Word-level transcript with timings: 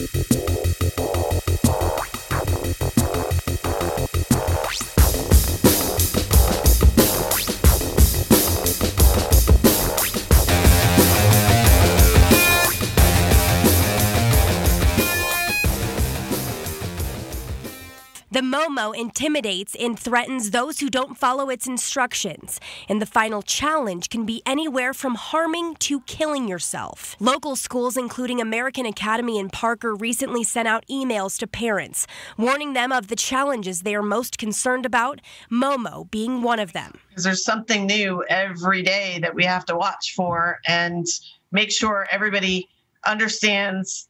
The 0.00 0.49
Momo 18.60 18.94
intimidates 18.94 19.74
and 19.74 19.98
threatens 19.98 20.50
those 20.50 20.80
who 20.80 20.90
don't 20.90 21.16
follow 21.16 21.48
its 21.48 21.66
instructions. 21.66 22.60
And 22.90 23.00
the 23.00 23.06
final 23.06 23.40
challenge 23.40 24.10
can 24.10 24.26
be 24.26 24.42
anywhere 24.44 24.92
from 24.92 25.14
harming 25.14 25.76
to 25.76 26.00
killing 26.02 26.46
yourself. 26.46 27.16
Local 27.20 27.56
schools, 27.56 27.96
including 27.96 28.38
American 28.38 28.84
Academy 28.84 29.38
in 29.38 29.48
Parker, 29.48 29.94
recently 29.94 30.44
sent 30.44 30.68
out 30.68 30.84
emails 30.90 31.38
to 31.38 31.46
parents, 31.46 32.06
warning 32.36 32.74
them 32.74 32.92
of 32.92 33.08
the 33.08 33.16
challenges 33.16 33.80
they 33.80 33.94
are 33.94 34.02
most 34.02 34.36
concerned 34.36 34.84
about, 34.84 35.22
Momo 35.50 36.10
being 36.10 36.42
one 36.42 36.60
of 36.60 36.74
them. 36.74 36.92
Because 37.08 37.24
there's 37.24 37.44
something 37.44 37.86
new 37.86 38.22
every 38.28 38.82
day 38.82 39.20
that 39.22 39.34
we 39.34 39.46
have 39.46 39.64
to 39.66 39.74
watch 39.76 40.12
for 40.14 40.58
and 40.66 41.06
make 41.50 41.72
sure 41.72 42.06
everybody 42.12 42.68
understands 43.06 44.09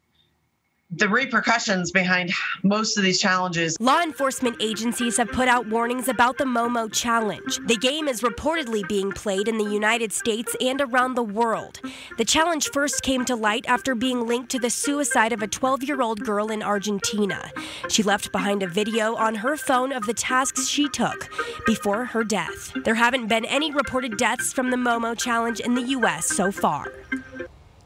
the 0.92 1.08
repercussions 1.08 1.90
behind 1.90 2.32
most 2.62 2.96
of 2.96 3.04
these 3.04 3.20
challenges. 3.20 3.76
Law 3.80 4.00
enforcement 4.00 4.56
agencies 4.60 5.16
have 5.16 5.30
put 5.30 5.48
out 5.48 5.68
warnings 5.68 6.08
about 6.08 6.38
the 6.38 6.44
Momo 6.44 6.92
Challenge. 6.92 7.60
The 7.66 7.76
game 7.76 8.08
is 8.08 8.22
reportedly 8.22 8.86
being 8.88 9.12
played 9.12 9.46
in 9.46 9.58
the 9.58 9.64
United 9.64 10.12
States 10.12 10.56
and 10.60 10.80
around 10.80 11.14
the 11.14 11.22
world. 11.22 11.80
The 12.18 12.24
challenge 12.24 12.70
first 12.72 13.02
came 13.02 13.24
to 13.26 13.36
light 13.36 13.64
after 13.68 13.94
being 13.94 14.26
linked 14.26 14.50
to 14.50 14.58
the 14.58 14.70
suicide 14.70 15.32
of 15.32 15.42
a 15.42 15.46
12 15.46 15.84
year 15.84 16.02
old 16.02 16.20
girl 16.20 16.50
in 16.50 16.62
Argentina. 16.62 17.50
She 17.88 18.02
left 18.02 18.32
behind 18.32 18.62
a 18.62 18.68
video 18.68 19.14
on 19.14 19.36
her 19.36 19.56
phone 19.56 19.92
of 19.92 20.06
the 20.06 20.14
tasks 20.14 20.66
she 20.66 20.88
took 20.88 21.30
before 21.66 22.04
her 22.06 22.24
death. 22.24 22.72
There 22.84 22.94
haven't 22.94 23.28
been 23.28 23.44
any 23.44 23.70
reported 23.70 24.16
deaths 24.16 24.52
from 24.52 24.70
the 24.70 24.76
Momo 24.76 25.16
Challenge 25.16 25.60
in 25.60 25.74
the 25.74 25.82
U.S. 25.82 26.26
so 26.26 26.50
far. 26.50 26.92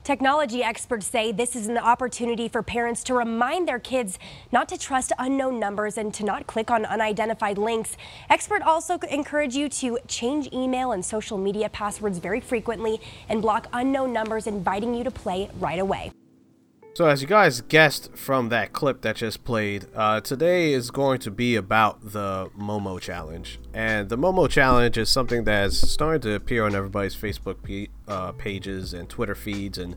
Technology 0.04 0.62
experts 0.62 1.06
say 1.06 1.32
this 1.32 1.56
is 1.56 1.66
an 1.66 1.78
opportunity 1.78 2.46
for 2.46 2.62
parents 2.62 3.02
to 3.04 3.14
remind 3.14 3.66
their 3.66 3.78
kids 3.78 4.18
not 4.52 4.68
to 4.68 4.76
trust 4.76 5.12
unknown 5.18 5.58
numbers 5.58 5.96
and 5.96 6.12
to 6.12 6.24
not 6.24 6.46
click 6.46 6.70
on 6.70 6.84
unidentified 6.84 7.56
links. 7.56 7.96
Experts 8.28 8.66
also 8.66 8.98
encourage 9.10 9.54
you 9.54 9.70
to 9.70 9.98
change 10.06 10.52
email 10.52 10.92
and 10.92 11.02
social 11.02 11.38
media 11.38 11.70
passwords 11.70 12.18
very 12.18 12.40
frequently 12.40 13.00
and 13.30 13.40
block 13.40 13.66
unknown 13.72 14.12
numbers 14.12 14.46
inviting 14.46 14.94
you 14.94 15.04
to 15.04 15.10
play 15.10 15.48
right 15.58 15.78
away. 15.78 16.12
So, 16.96 17.08
as 17.08 17.20
you 17.20 17.26
guys 17.26 17.60
guessed 17.60 18.14
from 18.14 18.50
that 18.50 18.72
clip 18.72 19.00
that 19.00 19.16
just 19.16 19.42
played, 19.42 19.86
uh, 19.96 20.20
today 20.20 20.72
is 20.72 20.92
going 20.92 21.18
to 21.20 21.30
be 21.32 21.56
about 21.56 22.12
the 22.12 22.50
Momo 22.56 23.00
Challenge. 23.00 23.58
And 23.72 24.08
the 24.08 24.16
Momo 24.16 24.48
Challenge 24.48 24.96
is 24.96 25.08
something 25.08 25.42
that's 25.42 25.76
starting 25.76 26.20
to 26.20 26.36
appear 26.36 26.64
on 26.64 26.72
everybody's 26.72 27.16
Facebook 27.16 27.88
uh, 28.06 28.30
pages 28.32 28.94
and 28.94 29.08
Twitter 29.08 29.34
feeds, 29.34 29.76
and 29.76 29.96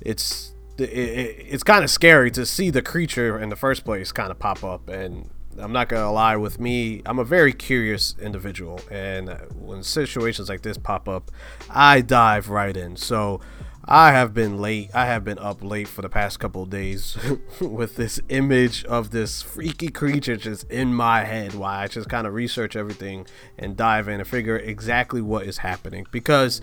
it's 0.00 0.54
it, 0.78 0.84
it, 0.88 1.46
it's 1.50 1.62
kind 1.62 1.84
of 1.84 1.90
scary 1.90 2.30
to 2.30 2.46
see 2.46 2.70
the 2.70 2.80
creature 2.80 3.38
in 3.38 3.50
the 3.50 3.56
first 3.56 3.84
place 3.84 4.10
kind 4.10 4.30
of 4.30 4.38
pop 4.38 4.64
up. 4.64 4.88
And 4.88 5.28
I'm 5.58 5.72
not 5.72 5.90
gonna 5.90 6.10
lie, 6.10 6.36
with 6.36 6.58
me, 6.58 7.02
I'm 7.04 7.18
a 7.18 7.24
very 7.24 7.52
curious 7.52 8.16
individual, 8.18 8.80
and 8.90 9.28
when 9.54 9.82
situations 9.82 10.48
like 10.48 10.62
this 10.62 10.78
pop 10.78 11.10
up, 11.10 11.30
I 11.68 12.00
dive 12.00 12.48
right 12.48 12.74
in. 12.74 12.96
So 12.96 13.42
I 13.84 14.12
have 14.12 14.32
been 14.32 14.58
late. 14.58 14.90
I 14.94 15.06
have 15.06 15.24
been 15.24 15.38
up 15.38 15.62
late 15.62 15.88
for 15.88 16.02
the 16.02 16.08
past 16.08 16.38
couple 16.38 16.64
days 16.66 17.18
with 17.60 17.96
this 17.96 18.20
image 18.28 18.84
of 18.84 19.10
this 19.10 19.42
freaky 19.42 19.88
creature 19.88 20.36
just 20.36 20.70
in 20.70 20.94
my 20.94 21.24
head 21.24 21.54
while 21.54 21.80
I 21.80 21.88
just 21.88 22.08
kind 22.08 22.26
of 22.26 22.32
research 22.32 22.76
everything 22.76 23.26
and 23.58 23.76
dive 23.76 24.06
in 24.06 24.20
and 24.20 24.28
figure 24.28 24.56
exactly 24.56 25.20
what 25.20 25.46
is 25.46 25.58
happening. 25.58 26.06
Because 26.12 26.60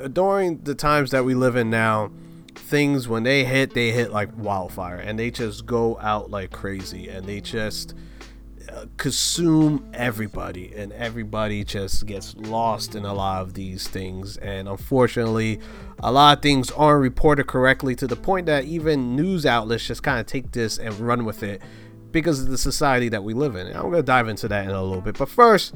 uh, 0.00 0.08
during 0.08 0.58
the 0.62 0.74
times 0.74 1.12
that 1.12 1.24
we 1.24 1.34
live 1.34 1.54
in 1.54 1.70
now, 1.70 2.10
things 2.56 3.06
when 3.06 3.22
they 3.22 3.44
hit, 3.44 3.74
they 3.74 3.92
hit 3.92 4.10
like 4.10 4.30
wildfire 4.36 4.96
and 4.96 5.18
they 5.18 5.30
just 5.30 5.64
go 5.64 5.96
out 6.00 6.30
like 6.30 6.50
crazy 6.50 7.08
and 7.08 7.26
they 7.26 7.40
just 7.40 7.94
consume 8.96 9.90
everybody 9.94 10.72
and 10.76 10.92
everybody 10.92 11.64
just 11.64 12.06
gets 12.06 12.36
lost 12.36 12.94
in 12.94 13.04
a 13.04 13.12
lot 13.12 13.42
of 13.42 13.54
these 13.54 13.88
things. 13.88 14.36
And 14.36 14.68
unfortunately 14.68 15.60
a 16.00 16.10
lot 16.10 16.38
of 16.38 16.42
things 16.42 16.70
aren't 16.72 17.02
reported 17.02 17.46
correctly 17.46 17.94
to 17.96 18.06
the 18.06 18.16
point 18.16 18.46
that 18.46 18.64
even 18.64 19.14
news 19.16 19.46
outlets 19.46 19.86
just 19.86 20.02
kind 20.02 20.20
of 20.20 20.26
take 20.26 20.52
this 20.52 20.78
and 20.78 20.94
run 20.98 21.24
with 21.24 21.42
it 21.42 21.62
because 22.10 22.40
of 22.40 22.48
the 22.48 22.58
society 22.58 23.08
that 23.08 23.24
we 23.24 23.34
live 23.34 23.56
in. 23.56 23.66
And 23.66 23.76
i'm 23.76 23.84
going 23.84 23.94
to 23.94 24.02
dive 24.02 24.28
into 24.28 24.48
that 24.48 24.64
in 24.64 24.70
a 24.70 24.82
little 24.82 25.00
bit 25.00 25.16
but 25.18 25.28
first 25.28 25.74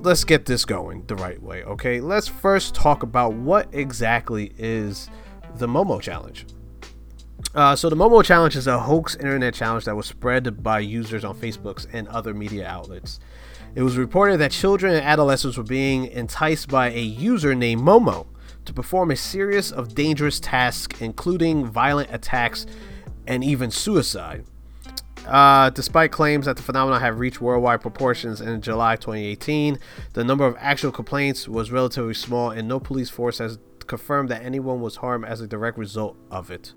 let's 0.00 0.24
get 0.24 0.46
this 0.46 0.64
going 0.64 1.04
the 1.06 1.16
right 1.16 1.40
way 1.42 1.62
okay? 1.64 2.00
Let's 2.00 2.28
first 2.28 2.74
talk 2.74 3.02
about 3.02 3.34
what 3.34 3.68
exactly 3.72 4.52
is 4.58 5.08
the 5.56 5.66
momo 5.66 6.00
challenge 6.00 6.46
uh, 7.54 7.76
so 7.76 7.88
the 7.88 7.96
Momo 7.96 8.24
Challenge 8.24 8.56
is 8.56 8.66
a 8.66 8.80
hoax 8.80 9.14
internet 9.16 9.54
challenge 9.54 9.84
that 9.84 9.96
was 9.96 10.06
spread 10.06 10.62
by 10.62 10.78
users 10.80 11.24
on 11.24 11.36
Facebooks 11.36 11.86
and 11.92 12.08
other 12.08 12.32
media 12.32 12.66
outlets. 12.66 13.20
It 13.74 13.82
was 13.82 13.96
reported 13.96 14.38
that 14.38 14.50
children 14.52 14.94
and 14.94 15.04
adolescents 15.04 15.56
were 15.56 15.62
being 15.62 16.06
enticed 16.06 16.68
by 16.68 16.90
a 16.90 17.00
user 17.00 17.54
named 17.54 17.82
Momo 17.82 18.26
to 18.64 18.72
perform 18.72 19.10
a 19.10 19.16
series 19.16 19.72
of 19.72 19.94
dangerous 19.94 20.38
tasks, 20.40 21.00
including 21.00 21.64
violent 21.64 22.12
attacks 22.12 22.66
and 23.26 23.42
even 23.42 23.70
suicide. 23.70 24.44
Uh, 25.26 25.70
despite 25.70 26.10
claims 26.10 26.46
that 26.46 26.56
the 26.56 26.62
phenomenon 26.62 27.00
have 27.00 27.20
reached 27.20 27.40
worldwide 27.40 27.80
proportions 27.80 28.40
in 28.40 28.60
July 28.60 28.96
2018, 28.96 29.78
the 30.14 30.24
number 30.24 30.44
of 30.44 30.56
actual 30.58 30.90
complaints 30.90 31.46
was 31.46 31.70
relatively 31.70 32.14
small, 32.14 32.50
and 32.50 32.66
no 32.66 32.80
police 32.80 33.08
force 33.08 33.38
has 33.38 33.58
confirmed 33.86 34.28
that 34.28 34.42
anyone 34.42 34.80
was 34.80 34.96
harmed 34.96 35.24
as 35.24 35.40
a 35.40 35.46
direct 35.46 35.78
result 35.78 36.16
of 36.30 36.50
it. 36.50 36.74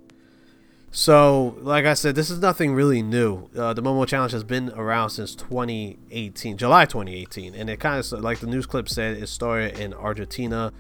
So, 0.92 1.58
like 1.60 1.86
I 1.86 1.94
said, 1.94 2.16
this 2.16 2.30
is 2.30 2.40
nothing 2.40 2.74
really 2.74 3.02
new. 3.02 3.50
Uh, 3.56 3.74
the 3.74 3.82
Momo 3.82 4.08
Challenge 4.08 4.32
has 4.32 4.46
been 4.46 4.70
around 4.72 5.10
since 5.10 5.36
2018, 5.36 6.58
July 6.58 6.86
2018, 6.86 7.54
and 7.54 7.70
it 7.70 7.82
kind 7.82 8.00
of, 8.00 8.12
like 8.22 8.40
the 8.40 8.48
news 8.48 8.66
clip 8.66 8.88
said, 8.88 9.18
it 9.18 9.28
started 9.28 9.78
in 9.78 9.94
Argentina, 9.94 10.72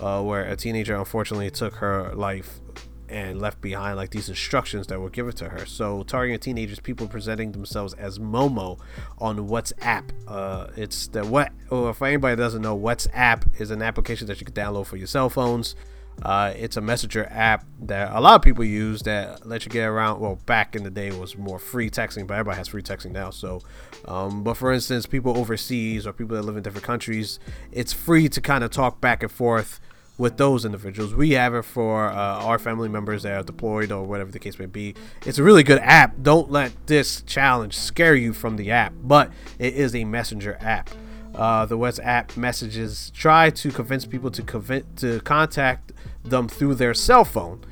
uh, 0.00 0.22
where 0.22 0.44
a 0.44 0.56
teenager 0.56 0.94
unfortunately 0.94 1.50
took 1.50 1.76
her 1.76 2.12
life 2.14 2.60
and 3.08 3.40
left 3.40 3.60
behind 3.60 3.96
like 3.96 4.10
these 4.10 4.30
instructions 4.30 4.86
that 4.86 4.98
were 4.98 5.10
given 5.10 5.32
to 5.34 5.48
her. 5.50 5.66
So, 5.66 6.02
targeting 6.02 6.38
teenagers, 6.40 6.80
people 6.80 7.06
presenting 7.06 7.52
themselves 7.52 7.94
as 7.94 8.18
Momo 8.18 8.78
on 9.18 9.48
WhatsApp. 9.48 10.10
Uh, 10.26 10.68
it's 10.76 11.08
the 11.08 11.24
what? 11.24 11.52
Or 11.70 11.92
for 11.94 12.06
anybody 12.06 12.36
doesn't 12.36 12.62
know, 12.62 12.78
WhatsApp 12.78 13.60
is 13.60 13.70
an 13.70 13.82
application 13.82 14.26
that 14.26 14.40
you 14.40 14.46
can 14.46 14.54
download 14.54 14.86
for 14.86 14.96
your 14.96 15.06
cell 15.06 15.28
phones. 15.28 15.76
Uh, 16.20 16.52
it's 16.56 16.76
a 16.76 16.80
messenger 16.80 17.26
app 17.30 17.64
that 17.80 18.12
a 18.12 18.20
lot 18.20 18.36
of 18.36 18.42
people 18.42 18.64
use 18.64 19.02
that 19.02 19.46
let 19.46 19.64
you 19.64 19.70
get 19.70 19.84
around. 19.84 20.20
Well, 20.20 20.36
back 20.46 20.76
in 20.76 20.84
the 20.84 20.90
day, 20.90 21.10
was 21.10 21.36
more 21.36 21.58
free 21.58 21.90
texting, 21.90 22.26
but 22.26 22.34
everybody 22.34 22.58
has 22.58 22.68
free 22.68 22.82
texting 22.82 23.12
now. 23.12 23.30
So, 23.30 23.62
um, 24.06 24.44
but 24.44 24.56
for 24.56 24.72
instance, 24.72 25.06
people 25.06 25.36
overseas 25.36 26.06
or 26.06 26.12
people 26.12 26.36
that 26.36 26.42
live 26.42 26.56
in 26.56 26.62
different 26.62 26.84
countries, 26.84 27.38
it's 27.72 27.92
free 27.92 28.28
to 28.28 28.40
kind 28.40 28.62
of 28.62 28.70
talk 28.70 29.00
back 29.00 29.22
and 29.22 29.32
forth 29.32 29.80
with 30.18 30.36
those 30.36 30.64
individuals. 30.64 31.14
We 31.14 31.32
have 31.32 31.54
it 31.54 31.64
for 31.64 32.06
uh, 32.06 32.14
our 32.14 32.58
family 32.58 32.88
members 32.88 33.22
that 33.24 33.32
are 33.32 33.42
deployed 33.42 33.90
or 33.90 34.04
whatever 34.04 34.30
the 34.30 34.38
case 34.38 34.58
may 34.58 34.66
be. 34.66 34.94
It's 35.26 35.38
a 35.38 35.42
really 35.42 35.62
good 35.62 35.80
app. 35.80 36.22
Don't 36.22 36.50
let 36.50 36.86
this 36.86 37.22
challenge 37.22 37.76
scare 37.76 38.14
you 38.14 38.32
from 38.32 38.56
the 38.56 38.70
app, 38.70 38.92
but 39.02 39.32
it 39.58 39.74
is 39.74 39.94
a 39.94 40.04
messenger 40.04 40.58
app. 40.60 40.90
Uh, 41.34 41.64
the 41.64 41.78
WhatsApp 41.78 42.36
messages 42.36 43.10
try 43.14 43.50
to 43.50 43.70
convince 43.70 44.04
people 44.04 44.30
to 44.30 44.82
to 44.96 45.20
contact 45.20 45.92
them 46.24 46.48
through 46.48 46.74
their 46.74 46.94
cell 46.94 47.24
phone. 47.24 47.64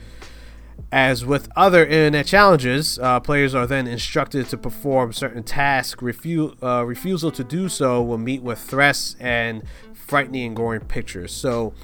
As 0.93 1.25
with 1.25 1.48
other 1.54 1.84
internet 1.84 2.26
challenges, 2.26 2.98
uh, 2.98 3.21
players 3.21 3.54
are 3.54 3.66
then 3.66 3.86
instructed 3.86 4.48
to 4.48 4.57
perform 4.57 5.12
certain 5.12 5.42
tasks. 5.45 6.03
Refu- 6.03 6.57
uh, 6.62 6.84
refusal 6.84 7.30
to 7.30 7.45
do 7.45 7.68
so 7.68 8.03
will 8.03 8.18
meet 8.18 8.42
with 8.42 8.59
threats 8.59 9.15
and 9.21 9.62
frightening 9.92 10.47
and 10.47 10.57
gory 10.57 10.80
pictures. 10.80 11.33
So, 11.33 11.74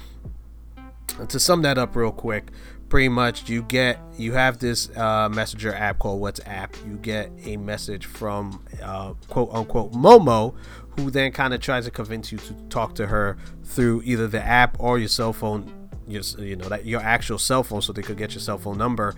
to 1.29 1.39
sum 1.39 1.61
that 1.61 1.77
up 1.77 1.95
real 1.95 2.11
quick, 2.11 2.51
pretty 2.89 3.09
much 3.09 3.49
you 3.49 3.61
get 3.61 3.99
you 4.17 4.33
have 4.33 4.59
this 4.59 4.89
uh, 4.97 5.29
messenger 5.29 5.73
app 5.73 5.99
called 5.99 6.21
WhatsApp. 6.21 6.75
You 6.87 6.97
get 6.97 7.31
a 7.45 7.57
message 7.57 8.05
from 8.05 8.65
uh, 8.81 9.13
quote 9.29 9.49
unquote 9.53 9.93
Momo, 9.93 10.55
who 10.97 11.11
then 11.11 11.31
kind 11.31 11.53
of 11.53 11.61
tries 11.61 11.85
to 11.85 11.91
convince 11.91 12.31
you 12.31 12.37
to 12.39 12.53
talk 12.69 12.95
to 12.95 13.07
her 13.07 13.37
through 13.63 14.01
either 14.03 14.27
the 14.27 14.43
app 14.43 14.75
or 14.79 14.99
your 14.99 15.07
cell 15.07 15.31
phone 15.31 15.73
your, 16.07 16.21
you 16.39 16.55
know 16.55 16.67
that 16.69 16.85
your 16.85 17.01
actual 17.01 17.37
cell 17.37 17.63
phone 17.63 17.81
so 17.81 17.93
they 17.93 18.01
could 18.01 18.17
get 18.17 18.33
your 18.33 18.41
cell 18.41 18.57
phone 18.57 18.77
number 18.77 19.13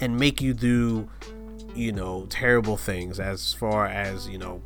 and 0.00 0.16
make 0.18 0.40
you 0.40 0.54
do 0.54 1.08
you 1.74 1.90
know 1.90 2.26
terrible 2.28 2.76
things 2.76 3.18
as 3.18 3.52
far 3.52 3.86
as 3.86 4.28
you 4.28 4.38
know 4.38 4.62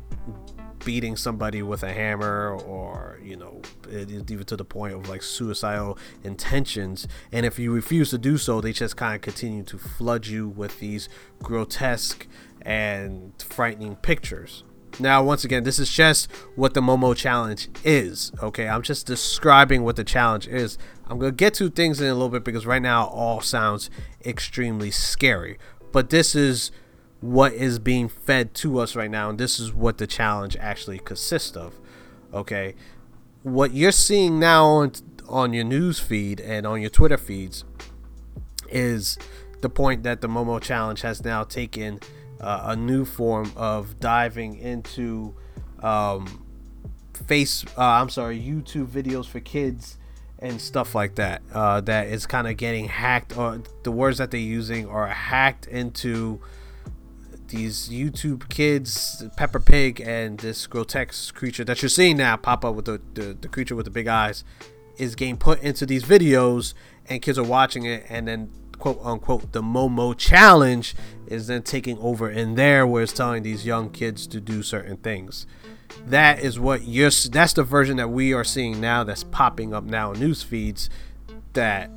beating 0.85 1.15
somebody 1.15 1.61
with 1.61 1.83
a 1.83 1.91
hammer 1.91 2.55
or 2.65 3.19
you 3.21 3.35
know 3.35 3.61
even 3.89 4.43
to 4.45 4.55
the 4.55 4.65
point 4.65 4.93
of 4.93 5.09
like 5.09 5.21
suicidal 5.21 5.97
intentions. 6.23 7.07
And 7.31 7.45
if 7.45 7.59
you 7.59 7.73
refuse 7.73 8.11
to 8.11 8.17
do 8.17 8.37
so 8.37 8.61
they 8.61 8.71
just 8.71 8.95
kind 8.95 9.15
of 9.15 9.21
continue 9.21 9.63
to 9.63 9.77
flood 9.77 10.27
you 10.27 10.47
with 10.47 10.79
these 10.79 11.09
grotesque 11.43 12.27
and 12.61 13.33
frightening 13.39 13.95
pictures 13.97 14.63
now 14.99 15.23
once 15.23 15.43
again 15.43 15.63
this 15.63 15.79
is 15.79 15.89
just 15.89 16.31
what 16.55 16.73
the 16.73 16.81
momo 16.81 17.15
challenge 17.15 17.69
is 17.83 18.31
okay? 18.41 18.67
I'm 18.67 18.81
just 18.81 19.05
describing 19.05 19.83
what 19.83 19.95
the 19.95 20.03
challenge 20.03 20.47
is. 20.47 20.77
I'm 21.07 21.19
gonna 21.19 21.31
get 21.31 21.53
to 21.55 21.69
things 21.69 21.99
in 22.01 22.07
a 22.07 22.13
little 22.13 22.29
bit 22.29 22.43
because 22.43 22.65
right 22.65 22.81
now 22.81 23.07
all 23.07 23.41
sounds 23.41 23.89
extremely 24.25 24.91
scary. 24.91 25.57
But 25.91 26.09
this 26.09 26.35
is 26.35 26.71
what 27.21 27.53
is 27.53 27.79
being 27.79 28.07
fed 28.07 28.53
to 28.55 28.79
us 28.79 28.95
right 28.95 29.11
now 29.11 29.29
and 29.29 29.37
this 29.37 29.59
is 29.59 29.73
what 29.73 29.97
the 29.97 30.07
challenge 30.07 30.55
actually 30.59 30.99
consists 30.99 31.55
of 31.57 31.75
okay? 32.33 32.75
What 33.43 33.73
you're 33.73 33.91
seeing 33.91 34.39
now 34.39 34.65
on 34.65 34.93
on 35.27 35.53
your 35.53 35.63
news 35.63 35.99
feed 35.99 36.41
and 36.41 36.65
on 36.65 36.81
your 36.81 36.89
twitter 36.89 37.17
feeds 37.17 37.63
is 38.67 39.17
the 39.61 39.69
point 39.69 40.03
that 40.03 40.21
the 40.21 40.27
momo 40.27 40.59
challenge 40.61 41.01
has 41.01 41.23
now 41.23 41.43
taken 41.43 41.99
uh, 42.39 42.61
a 42.65 42.75
new 42.75 43.05
form 43.05 43.51
of 43.55 43.99
diving 43.99 44.57
into 44.57 45.35
um, 45.81 46.45
face 47.25 47.65
uh, 47.77 47.83
i'm 47.83 48.09
sorry 48.09 48.39
youtube 48.39 48.87
videos 48.87 49.25
for 49.25 49.39
kids 49.39 49.97
and 50.39 50.61
stuff 50.61 50.95
like 50.95 51.15
that 51.15 51.41
uh, 51.53 51.81
that 51.81 52.07
is 52.07 52.25
kind 52.25 52.47
of 52.47 52.55
getting 52.57 52.85
hacked 52.85 53.37
or 53.37 53.61
the 53.83 53.91
words 53.91 54.17
that 54.17 54.31
they're 54.31 54.39
using 54.39 54.87
are 54.87 55.07
hacked 55.07 55.67
into 55.67 56.39
these 57.49 57.89
YouTube 57.89 58.47
kids, 58.49 59.23
Peppa 59.35 59.59
Pig, 59.59 60.01
and 60.01 60.39
this 60.39 60.67
grotesque 60.67 61.33
creature 61.33 61.63
that 61.65 61.81
you're 61.81 61.89
seeing 61.89 62.17
now 62.17 62.37
pop 62.37 62.63
up 62.63 62.75
with 62.75 62.85
the, 62.85 63.01
the, 63.13 63.37
the 63.39 63.47
creature 63.47 63.75
with 63.75 63.85
the 63.85 63.91
big 63.91 64.07
eyes 64.07 64.43
is 64.97 65.15
getting 65.15 65.37
put 65.37 65.61
into 65.61 65.85
these 65.85 66.03
videos, 66.03 66.73
and 67.07 67.21
kids 67.21 67.37
are 67.37 67.43
watching 67.43 67.85
it, 67.85 68.05
and 68.09 68.27
then 68.27 68.51
quote 68.79 68.99
unquote 69.03 69.51
the 69.51 69.61
Momo 69.61 70.17
challenge 70.17 70.95
is 71.27 71.47
then 71.47 71.61
taking 71.61 71.97
over 71.99 72.29
in 72.29 72.55
there, 72.55 72.87
where 72.87 73.03
it's 73.03 73.13
telling 73.13 73.43
these 73.43 73.65
young 73.65 73.89
kids 73.89 74.25
to 74.27 74.41
do 74.41 74.63
certain 74.63 74.97
things. 74.97 75.45
That 76.05 76.39
is 76.39 76.59
what 76.59 76.83
you're. 76.83 77.11
That's 77.31 77.53
the 77.53 77.63
version 77.63 77.97
that 77.97 78.09
we 78.09 78.33
are 78.33 78.43
seeing 78.43 78.79
now. 78.81 79.03
That's 79.03 79.23
popping 79.23 79.73
up 79.73 79.83
now 79.83 80.13
in 80.13 80.19
news 80.19 80.41
feeds. 80.41 80.89
That 81.53 81.91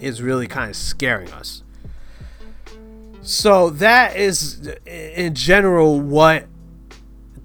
is 0.00 0.20
really 0.20 0.46
kind 0.46 0.68
of 0.68 0.76
scaring 0.76 1.30
us 1.32 1.62
so 3.26 3.70
that 3.70 4.14
is, 4.16 4.68
in 4.86 5.34
general, 5.34 6.00
what 6.00 6.46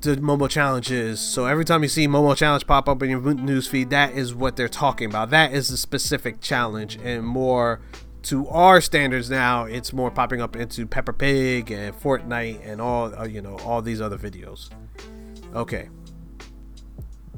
the 0.02 0.18
Momo 0.18 0.50
Challenge 0.50 0.92
is. 0.92 1.20
So 1.20 1.46
every 1.46 1.66
time 1.66 1.84
you 1.84 1.90
see 1.90 2.08
Momo 2.08 2.36
Challenge 2.36 2.66
pop 2.66 2.90
up 2.90 3.02
in 3.04 3.10
your 3.10 3.22
newsfeed, 3.22 3.90
that 3.90 4.14
is 4.14 4.34
what 4.34 4.56
they're 4.56 4.68
talking 4.68 5.10
about. 5.10 5.30
That 5.30 5.54
is 5.54 5.70
a 5.70 5.78
specific 5.78 6.42
challenge, 6.42 6.98
and 7.04 7.26
more 7.26 7.82
to 8.24 8.48
our 8.50 8.82
standards 8.82 9.30
now, 9.30 9.66
it's 9.66 9.94
more 9.94 10.12
popping 10.12 10.42
up 10.42 10.56
into 10.56 10.86
Peppa 10.86 11.14
Pig 11.14 11.72
and 11.72 11.96
Fortnite 11.96 12.62
and 12.64 12.80
all 12.80 13.16
uh, 13.16 13.26
you 13.26 13.42
know 13.42 13.58
all 13.60 13.82
these 13.82 14.02
other 14.02 14.18
videos. 14.18 14.70
Okay 15.54 15.90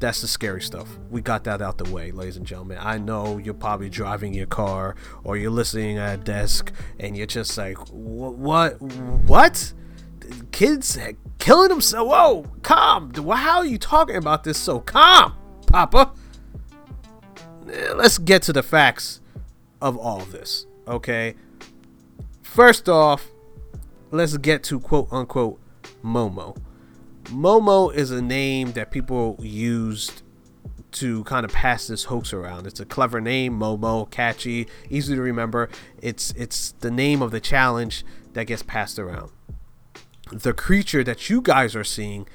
that's 0.04 0.20
the 0.20 0.28
scary 0.28 0.62
stuff. 0.62 0.98
We 1.10 1.22
got 1.22 1.46
that 1.46 1.62
out 1.62 1.78
the 1.78 1.90
way, 1.90 2.12
ladies 2.12 2.36
and 2.36 2.46
gentlemen. 2.46 2.78
I 2.78 2.98
know 2.98 3.38
you're 3.38 3.54
probably 3.54 3.90
driving 3.90 4.34
your 4.34 4.48
car 4.48 4.96
or 5.24 5.38
you're 5.38 5.50
listening 5.50 5.98
at 5.98 6.20
a 6.20 6.22
desk 6.22 6.74
and 7.00 7.16
you're 7.16 7.26
just 7.26 7.58
like, 7.58 7.78
what? 7.90 8.82
What? 8.82 9.72
Kids 10.52 10.98
killing 11.44 11.70
himself. 11.70 12.08
Whoa, 12.08 12.46
calm. 12.62 13.14
How 13.14 13.58
are 13.58 13.66
you 13.66 13.78
talking 13.78 14.16
about 14.16 14.46
this 14.46 14.58
so 14.58 14.80
calm, 14.80 15.34
Papa? 15.68 16.14
Eh, 17.70 17.94
let's 17.96 18.18
get 18.18 18.42
to 18.44 18.54
the 18.54 18.64
facts 18.64 19.20
of 19.82 19.98
all 19.98 20.20
this, 20.20 20.66
okay? 20.88 21.36
First 22.42 22.88
off, 22.88 23.30
let's 24.10 24.38
get 24.38 24.64
to 24.64 24.80
quote 24.80 25.10
unquote 25.12 25.60
Momo. 26.02 26.58
Momo 27.26 27.94
is 27.94 28.10
a 28.10 28.22
name 28.22 28.72
that 28.74 28.90
people 28.90 29.38
used 29.42 30.22
to 30.94 31.26
kind 31.26 31.44
of 31.44 31.52
pass 31.52 31.88
this 31.88 32.06
hoax 32.06 32.32
around. 32.32 32.68
It's 32.68 32.80
a 32.80 32.86
clever 32.86 33.20
name, 33.20 33.60
Momo, 33.60 34.10
catchy, 34.10 34.68
easy 34.90 35.16
to 35.16 35.22
remember. 35.22 35.68
It's 36.02 36.32
it's 36.38 36.72
the 36.80 36.92
name 36.92 37.22
of 37.22 37.32
the 37.32 37.42
challenge 37.42 38.06
that 38.32 38.46
gets 38.46 38.64
passed 38.64 38.98
around. 38.98 39.32
The 40.34 40.54
creature 40.54 41.04
that 41.04 41.30
you 41.30 41.42
guys 41.42 41.76
are 41.76 41.84
seeing 41.84 42.28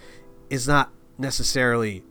is 0.51 0.69
not 0.69 0.93
necessarily 1.19 2.05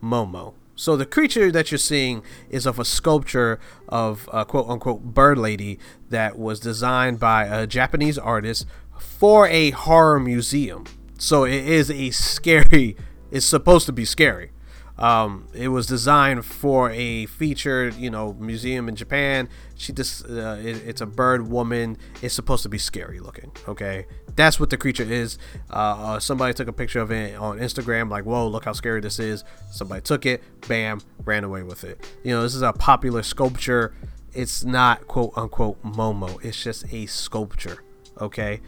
Momo. 0.00 0.54
So 0.76 0.96
the 0.96 1.04
creature 1.04 1.50
that 1.50 1.70
you're 1.70 1.78
seeing 1.78 2.22
is 2.48 2.64
of 2.64 2.78
a 2.78 2.84
sculpture 2.84 3.58
of 3.88 4.28
a 4.32 4.44
quote 4.44 4.68
unquote 4.68 5.02
bird 5.02 5.38
lady 5.38 5.78
that 6.10 6.38
was 6.38 6.60
designed 6.60 7.18
by 7.18 7.44
a 7.44 7.66
Japanese 7.66 8.18
artist 8.18 8.66
for 8.98 9.48
a 9.48 9.70
horror 9.70 10.20
museum. 10.20 10.84
So 11.18 11.44
it 11.44 11.66
is 11.66 11.90
a 11.90 12.10
scary. 12.10 12.96
It's 13.30 13.46
supposed 13.46 13.86
to 13.86 13.92
be 13.92 14.04
scary. 14.04 14.52
Um, 14.98 15.48
it 15.54 15.68
was 15.68 15.86
designed 15.86 16.44
for 16.44 16.90
a 16.90 17.26
featured, 17.26 17.94
you 17.94 18.10
know, 18.10 18.34
museum 18.34 18.88
in 18.88 18.94
Japan. 18.94 19.48
She 19.74 19.92
just, 19.92 20.24
uh, 20.28 20.58
it, 20.60 20.76
it's 20.86 21.00
a 21.00 21.06
bird 21.06 21.48
woman. 21.48 21.96
It's 22.20 22.34
supposed 22.34 22.62
to 22.64 22.68
be 22.68 22.78
scary 22.78 23.18
looking. 23.18 23.52
Okay, 23.66 24.06
that's 24.36 24.60
what 24.60 24.70
the 24.70 24.76
creature 24.76 25.02
is. 25.02 25.38
Uh, 25.70 25.74
uh, 25.74 26.20
somebody 26.20 26.54
took 26.54 26.68
a 26.68 26.72
picture 26.72 27.00
of 27.00 27.10
it 27.10 27.36
on 27.36 27.58
Instagram, 27.58 28.10
like, 28.10 28.24
whoa, 28.24 28.46
look 28.46 28.64
how 28.64 28.72
scary 28.72 29.00
this 29.00 29.18
is. 29.18 29.44
Somebody 29.70 30.02
took 30.02 30.26
it, 30.26 30.42
bam, 30.68 31.00
ran 31.24 31.44
away 31.44 31.62
with 31.62 31.84
it. 31.84 32.06
You 32.22 32.34
know, 32.34 32.42
this 32.42 32.54
is 32.54 32.62
a 32.62 32.72
popular 32.72 33.22
sculpture. 33.22 33.94
It's 34.34 34.64
not 34.64 35.08
quote 35.08 35.32
unquote 35.36 35.82
Momo. 35.82 36.42
It's 36.44 36.62
just 36.62 36.84
a 36.92 37.06
sculpture. 37.06 37.82
Okay. 38.20 38.60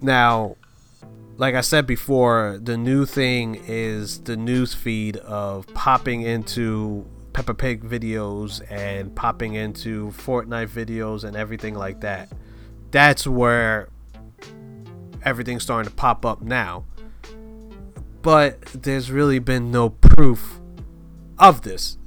Now, 0.00 0.56
like 1.36 1.54
I 1.54 1.60
said 1.60 1.86
before, 1.86 2.58
the 2.62 2.76
new 2.76 3.06
thing 3.06 3.60
is 3.66 4.20
the 4.20 4.36
news 4.36 4.74
feed 4.74 5.16
of 5.18 5.66
popping 5.74 6.22
into 6.22 7.06
Peppa 7.32 7.54
Pig 7.54 7.82
videos 7.82 8.60
and 8.70 9.14
popping 9.14 9.54
into 9.54 10.08
Fortnite 10.08 10.68
videos 10.68 11.24
and 11.24 11.36
everything 11.36 11.74
like 11.74 12.00
that. 12.02 12.30
That's 12.90 13.26
where 13.26 13.88
everything's 15.24 15.62
starting 15.62 15.88
to 15.90 15.96
pop 15.96 16.26
up 16.26 16.42
now. 16.42 16.84
But 18.20 18.60
there's 18.66 19.10
really 19.10 19.38
been 19.38 19.70
no 19.70 19.90
proof 19.90 20.60
of 21.38 21.62
this. 21.62 21.98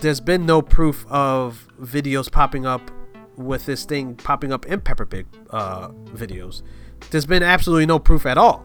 There's 0.00 0.20
been 0.20 0.46
no 0.46 0.62
proof 0.62 1.04
of 1.10 1.66
videos 1.80 2.30
popping 2.30 2.64
up 2.64 2.90
with 3.36 3.66
this 3.66 3.84
thing 3.84 4.14
popping 4.14 4.52
up 4.52 4.66
in 4.66 4.80
Peppa 4.80 5.06
Pig 5.06 5.26
uh, 5.50 5.88
videos. 6.12 6.62
There's 7.10 7.26
been 7.26 7.42
absolutely 7.42 7.86
no 7.86 7.98
proof 7.98 8.26
at 8.26 8.38
all. 8.38 8.64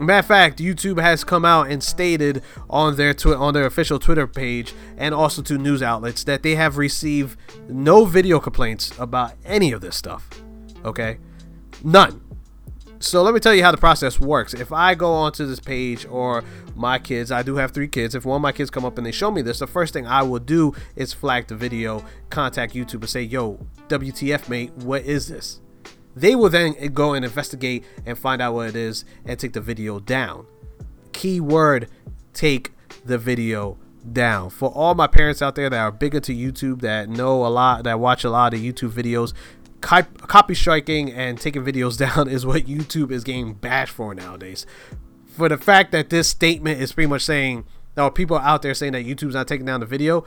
Matter 0.00 0.18
of 0.20 0.26
fact, 0.26 0.58
YouTube 0.60 1.00
has 1.02 1.24
come 1.24 1.44
out 1.44 1.70
and 1.70 1.82
stated 1.82 2.42
on 2.70 2.96
their 2.96 3.12
twi- 3.12 3.34
on 3.34 3.52
their 3.52 3.66
official 3.66 3.98
Twitter 3.98 4.28
page 4.28 4.72
and 4.96 5.12
also 5.12 5.42
to 5.42 5.58
news 5.58 5.82
outlets 5.82 6.22
that 6.24 6.44
they 6.44 6.54
have 6.54 6.76
received 6.76 7.36
no 7.68 8.04
video 8.04 8.38
complaints 8.38 8.92
about 8.98 9.32
any 9.44 9.72
of 9.72 9.80
this 9.80 9.96
stuff. 9.96 10.28
Okay, 10.84 11.18
none. 11.82 12.22
So 13.00 13.22
let 13.22 13.34
me 13.34 13.40
tell 13.40 13.54
you 13.54 13.62
how 13.62 13.70
the 13.70 13.78
process 13.78 14.18
works. 14.18 14.54
If 14.54 14.72
I 14.72 14.94
go 14.94 15.12
onto 15.12 15.46
this 15.46 15.60
page 15.60 16.04
or 16.06 16.42
my 16.74 16.98
kids, 16.98 17.30
I 17.30 17.42
do 17.42 17.56
have 17.56 17.70
three 17.70 17.86
kids. 17.86 18.14
If 18.14 18.24
one 18.24 18.36
of 18.36 18.42
my 18.42 18.52
kids 18.52 18.70
come 18.70 18.84
up 18.84 18.98
and 18.98 19.06
they 19.06 19.12
show 19.12 19.30
me 19.30 19.42
this, 19.42 19.60
the 19.60 19.68
first 19.68 19.92
thing 19.92 20.06
I 20.06 20.22
will 20.22 20.40
do 20.40 20.74
is 20.96 21.12
flag 21.12 21.48
the 21.48 21.54
video, 21.56 22.04
contact 22.30 22.74
YouTube, 22.74 23.00
and 23.00 23.08
say, 23.08 23.22
"Yo, 23.22 23.66
WTF, 23.88 24.48
mate, 24.48 24.72
what 24.76 25.04
is 25.04 25.28
this?" 25.28 25.60
They 26.18 26.34
will 26.34 26.50
then 26.50 26.74
go 26.92 27.14
and 27.14 27.24
investigate 27.24 27.84
and 28.04 28.18
find 28.18 28.42
out 28.42 28.54
what 28.54 28.68
it 28.68 28.76
is 28.76 29.04
and 29.24 29.38
take 29.38 29.52
the 29.52 29.60
video 29.60 30.00
down. 30.00 30.46
Keyword 31.12 31.88
take 32.32 32.72
the 33.04 33.18
video 33.18 33.78
down. 34.12 34.50
For 34.50 34.70
all 34.70 34.94
my 34.94 35.06
parents 35.06 35.42
out 35.42 35.54
there 35.54 35.70
that 35.70 35.78
are 35.78 35.92
big 35.92 36.16
into 36.16 36.32
YouTube, 36.32 36.80
that 36.80 37.08
know 37.08 37.46
a 37.46 37.48
lot, 37.48 37.84
that 37.84 38.00
watch 38.00 38.24
a 38.24 38.30
lot 38.30 38.52
of 38.52 38.60
YouTube 38.60 38.90
videos, 38.90 39.32
copy 39.80 40.54
striking 40.54 41.12
and 41.12 41.40
taking 41.40 41.64
videos 41.64 41.96
down 42.16 42.28
is 42.28 42.44
what 42.44 42.66
YouTube 42.66 43.12
is 43.12 43.22
getting 43.22 43.54
bashed 43.54 43.92
for 43.92 44.12
nowadays. 44.12 44.66
For 45.28 45.48
the 45.48 45.58
fact 45.58 45.92
that 45.92 46.10
this 46.10 46.28
statement 46.28 46.80
is 46.80 46.92
pretty 46.92 47.08
much 47.08 47.22
saying, 47.22 47.64
or 47.96 48.10
people 48.10 48.38
out 48.38 48.62
there 48.62 48.74
saying 48.74 48.92
that 48.94 49.06
YouTube's 49.06 49.34
not 49.34 49.46
taking 49.46 49.66
down 49.66 49.80
the 49.80 49.86
video, 49.86 50.24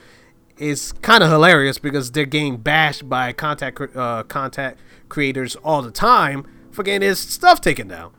is 0.62 0.92
kind 1.02 1.24
of 1.24 1.30
hilarious 1.30 1.80
because 1.80 2.12
they're 2.12 2.26
getting 2.26 2.58
bashed 2.58 3.10
by 3.10 3.34
contact 3.34 3.82
uh, 3.96 4.24
contact 4.24 4.80
creators 5.10 5.56
all 5.58 5.82
the 5.82 5.92
time 5.92 6.46
for 6.72 6.84
getting 6.84 7.08
his 7.08 7.20
stuff 7.20 7.60
taken 7.60 7.88
down. 7.88 8.14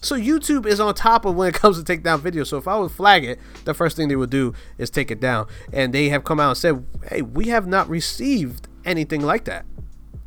So 0.00 0.16
YouTube 0.16 0.64
is 0.64 0.80
on 0.80 0.94
top 0.94 1.26
of 1.26 1.36
when 1.36 1.48
it 1.48 1.54
comes 1.62 1.76
to 1.78 1.84
take 1.84 2.02
down 2.02 2.22
videos. 2.22 2.46
So 2.46 2.56
if 2.56 2.66
I 2.66 2.78
would 2.78 2.90
flag 2.90 3.24
it, 3.24 3.38
the 3.64 3.74
first 3.74 3.96
thing 3.96 4.08
they 4.08 4.16
would 4.16 4.30
do 4.30 4.54
is 4.78 4.88
take 4.88 5.10
it 5.10 5.20
down. 5.20 5.46
And 5.72 5.92
they 5.92 6.08
have 6.08 6.24
come 6.24 6.40
out 6.40 6.48
and 6.48 6.58
said, 6.58 6.86
"Hey, 7.08 7.22
we 7.22 7.48
have 7.48 7.66
not 7.66 7.88
received 7.88 8.66
anything 8.84 9.20
like 9.20 9.44
that. 9.44 9.66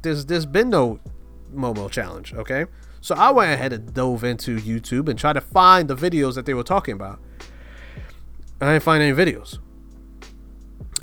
There's 0.04 0.28
there's 0.28 0.46
been 0.46 0.70
no 0.70 1.00
Momo 1.54 1.90
challenge." 1.90 2.34
Okay, 2.36 2.66
So 3.02 3.16
I 3.16 3.32
went 3.32 3.52
ahead 3.52 3.74
and 3.74 3.92
dove 3.92 4.24
into 4.24 4.58
YouTube 4.58 5.10
and 5.10 5.18
tried 5.18 5.34
to 5.34 5.42
find 5.42 5.90
the 5.90 5.96
videos 5.96 6.36
that 6.36 6.46
they 6.46 6.54
were 6.54 6.64
talking 6.64 6.94
about. 6.94 7.20
I 8.62 8.74
didn't 8.74 8.84
find 8.84 9.02
any 9.02 9.14
videos. 9.14 9.58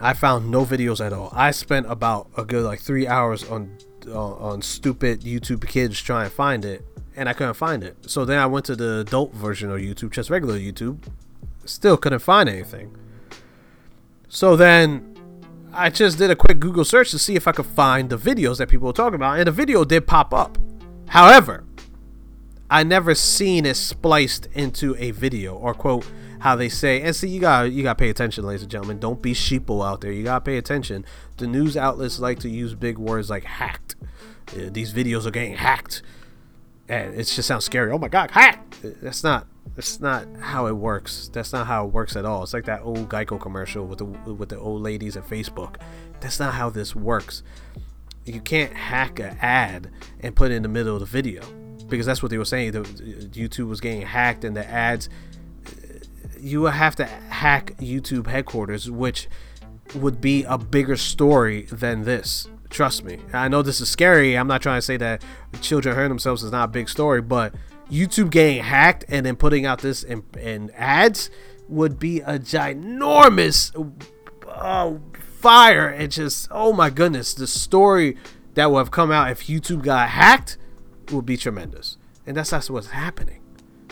I 0.00 0.14
found 0.14 0.50
no 0.50 0.64
videos 0.64 1.04
at 1.04 1.12
all. 1.12 1.30
I 1.32 1.50
spent 1.50 1.90
about 1.90 2.28
a 2.36 2.44
good 2.44 2.64
like 2.64 2.80
three 2.80 3.06
hours 3.06 3.44
on 3.44 3.76
uh, 4.06 4.34
on 4.34 4.62
stupid 4.62 5.20
YouTube 5.20 5.66
kids 5.68 6.00
trying 6.00 6.28
to 6.28 6.34
find 6.34 6.64
it, 6.64 6.84
and 7.16 7.28
I 7.28 7.34
couldn't 7.34 7.54
find 7.54 7.84
it. 7.84 7.96
So 8.10 8.24
then 8.24 8.38
I 8.38 8.46
went 8.46 8.64
to 8.66 8.76
the 8.76 9.00
adult 9.00 9.34
version 9.34 9.70
of 9.70 9.78
YouTube, 9.78 10.10
just 10.12 10.30
regular 10.30 10.58
YouTube. 10.58 10.98
Still 11.66 11.96
couldn't 11.96 12.20
find 12.20 12.48
anything. 12.48 12.96
So 14.28 14.56
then 14.56 15.14
I 15.72 15.90
just 15.90 16.18
did 16.18 16.30
a 16.30 16.36
quick 16.36 16.60
Google 16.60 16.84
search 16.84 17.10
to 17.10 17.18
see 17.18 17.36
if 17.36 17.46
I 17.46 17.52
could 17.52 17.66
find 17.66 18.08
the 18.08 18.18
videos 18.18 18.58
that 18.58 18.68
people 18.68 18.86
were 18.86 18.92
talking 18.92 19.16
about, 19.16 19.38
and 19.38 19.46
the 19.46 19.52
video 19.52 19.84
did 19.84 20.06
pop 20.06 20.32
up. 20.32 20.56
However, 21.08 21.64
I 22.70 22.84
never 22.84 23.16
seen 23.16 23.66
it 23.66 23.74
spliced 23.74 24.46
into 24.52 24.94
a 24.96 25.10
video 25.10 25.56
or 25.56 25.74
quote 25.74 26.06
how 26.38 26.54
they 26.54 26.68
say 26.68 27.02
and 27.02 27.14
see 27.14 27.28
you 27.28 27.40
got 27.40 27.72
you 27.72 27.82
got 27.82 27.98
to 27.98 28.02
pay 28.02 28.10
attention 28.10 28.44
ladies 28.44 28.62
and 28.62 28.70
gentlemen. 28.70 29.00
Don't 29.00 29.20
be 29.20 29.34
sheeple 29.34 29.84
out 29.84 30.00
there. 30.00 30.12
You 30.12 30.22
got 30.22 30.44
to 30.44 30.48
pay 30.48 30.56
attention. 30.56 31.04
The 31.38 31.48
news 31.48 31.76
outlets 31.76 32.20
like 32.20 32.38
to 32.40 32.48
use 32.48 32.74
big 32.76 32.96
words 32.96 33.28
like 33.28 33.42
hacked. 33.44 33.96
Uh, 34.54 34.70
these 34.70 34.94
videos 34.94 35.26
are 35.26 35.32
getting 35.32 35.54
hacked. 35.54 36.02
And 36.88 37.14
it 37.14 37.24
just 37.24 37.48
sounds 37.48 37.64
scary. 37.64 37.90
Oh 37.90 37.98
my 37.98 38.08
god 38.08 38.30
hacked! 38.30 38.78
That's 39.02 39.24
not 39.24 39.48
that's 39.74 39.98
not 39.98 40.26
how 40.38 40.66
it 40.66 40.76
works. 40.76 41.28
That's 41.32 41.52
not 41.52 41.66
how 41.66 41.86
it 41.86 41.92
works 41.92 42.14
at 42.14 42.24
all. 42.24 42.44
It's 42.44 42.54
like 42.54 42.66
that 42.66 42.82
old 42.82 43.08
geico 43.08 43.40
commercial 43.40 43.84
with 43.84 43.98
the 43.98 44.04
with 44.04 44.48
the 44.48 44.58
old 44.58 44.82
ladies 44.82 45.16
at 45.16 45.26
facebook. 45.26 45.76
That's 46.20 46.38
not 46.38 46.54
how 46.54 46.70
this 46.70 46.94
works. 46.94 47.42
You 48.24 48.40
can't 48.40 48.72
hack 48.72 49.18
an 49.18 49.38
ad 49.40 49.90
and 50.20 50.36
put 50.36 50.52
it 50.52 50.54
in 50.54 50.62
the 50.62 50.68
middle 50.68 50.94
of 50.94 51.00
the 51.00 51.06
video 51.06 51.42
because 51.90 52.06
that's 52.06 52.22
what 52.22 52.30
they 52.30 52.38
were 52.38 52.44
saying 52.44 52.72
the, 52.72 52.80
youtube 52.80 53.68
was 53.68 53.80
getting 53.80 54.02
hacked 54.02 54.44
and 54.44 54.56
the 54.56 54.66
ads 54.66 55.08
you 56.42 56.62
would 56.62 56.72
have 56.72 56.96
to 56.96 57.04
hack 57.04 57.74
YouTube 57.78 58.26
headquarters, 58.26 58.90
which 58.90 59.28
would 59.94 60.20
be 60.20 60.44
a 60.44 60.58
bigger 60.58 60.96
story 60.96 61.62
than 61.62 62.04
this. 62.04 62.48
Trust 62.68 63.04
me. 63.04 63.18
I 63.32 63.48
know 63.48 63.62
this 63.62 63.80
is 63.80 63.88
scary. 63.88 64.36
I'm 64.38 64.46
not 64.46 64.62
trying 64.62 64.78
to 64.78 64.82
say 64.82 64.96
that 64.96 65.22
children 65.60 65.94
hurting 65.94 66.10
themselves 66.10 66.42
is 66.42 66.52
not 66.52 66.64
a 66.64 66.72
big 66.72 66.88
story, 66.88 67.20
but 67.20 67.54
YouTube 67.90 68.30
getting 68.30 68.62
hacked 68.62 69.04
and 69.08 69.26
then 69.26 69.36
putting 69.36 69.66
out 69.66 69.80
this 69.80 70.02
in, 70.02 70.22
in 70.38 70.70
ads 70.76 71.30
would 71.68 71.98
be 71.98 72.20
a 72.20 72.38
ginormous 72.38 73.72
uh, 74.48 74.94
fire. 75.40 75.90
It 75.90 76.08
just, 76.08 76.48
oh 76.50 76.72
my 76.72 76.90
goodness, 76.90 77.34
the 77.34 77.48
story 77.48 78.16
that 78.54 78.70
would 78.70 78.78
have 78.78 78.90
come 78.92 79.10
out 79.10 79.30
if 79.30 79.46
YouTube 79.46 79.82
got 79.82 80.10
hacked 80.10 80.56
would 81.12 81.26
be 81.26 81.36
tremendous. 81.36 81.96
And 82.26 82.36
that's 82.36 82.52
not 82.52 82.68
what's 82.70 82.88
happening. 82.88 83.40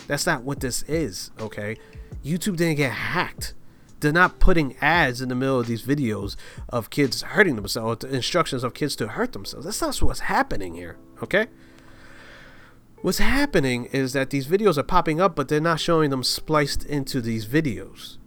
That's 0.07 0.25
not 0.25 0.43
what 0.43 0.59
this 0.59 0.83
is, 0.83 1.31
okay? 1.39 1.77
YouTube 2.23 2.57
didn't 2.57 2.77
get 2.77 2.91
hacked. 2.91 3.53
They're 3.99 4.11
not 4.11 4.39
putting 4.39 4.77
ads 4.77 5.21
in 5.21 5.29
the 5.29 5.35
middle 5.35 5.59
of 5.59 5.67
these 5.67 5.83
videos 5.83 6.35
of 6.69 6.89
kids 6.89 7.21
hurting 7.21 7.55
themselves, 7.55 8.05
instructions 8.05 8.63
of 8.63 8.73
kids 8.73 8.95
to 8.97 9.09
hurt 9.09 9.33
themselves. 9.33 9.65
That's 9.65 9.81
not 9.81 10.01
what's 10.01 10.21
happening 10.21 10.75
here, 10.75 10.97
okay? 11.21 11.47
What's 13.01 13.17
happening 13.17 13.85
is 13.85 14.13
that 14.13 14.29
these 14.29 14.47
videos 14.47 14.77
are 14.77 14.83
popping 14.83 15.21
up, 15.21 15.35
but 15.35 15.47
they're 15.47 15.61
not 15.61 15.79
showing 15.79 16.09
them 16.09 16.23
spliced 16.23 16.85
into 16.85 17.21
these 17.21 17.45
videos. 17.45 18.17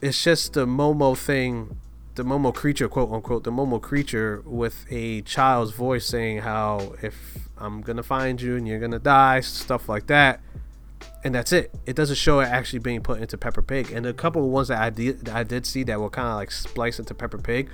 It's 0.00 0.22
just 0.22 0.54
the 0.54 0.66
Momo 0.66 1.16
thing, 1.16 1.80
the 2.14 2.24
Momo 2.24 2.54
creature, 2.54 2.88
quote 2.88 3.12
unquote, 3.12 3.44
the 3.44 3.52
Momo 3.52 3.80
creature 3.80 4.42
with 4.44 4.84
a 4.90 5.22
child's 5.22 5.72
voice 5.72 6.06
saying 6.06 6.38
how 6.38 6.94
if 7.02 7.48
I'm 7.56 7.80
gonna 7.80 8.02
find 8.02 8.40
you 8.40 8.56
and 8.56 8.66
you're 8.66 8.80
gonna 8.80 8.98
die, 8.98 9.40
stuff 9.40 9.88
like 9.88 10.06
that 10.08 10.40
and 11.22 11.34
that's 11.34 11.52
it. 11.52 11.72
It 11.86 11.96
doesn't 11.96 12.16
show 12.16 12.40
it 12.40 12.46
actually 12.46 12.78
being 12.78 13.02
put 13.02 13.20
into 13.20 13.36
Peppa 13.36 13.62
Pig. 13.62 13.90
And 13.90 14.06
a 14.06 14.12
couple 14.12 14.42
of 14.42 14.50
ones 14.50 14.68
that 14.68 14.80
I 14.80 14.90
did 14.90 15.26
that 15.26 15.34
I 15.34 15.42
did 15.42 15.66
see 15.66 15.82
that 15.84 16.00
were 16.00 16.10
kind 16.10 16.28
of 16.28 16.34
like 16.34 16.50
spliced 16.50 16.98
into 16.98 17.14
Peppa 17.14 17.38
Pig. 17.38 17.68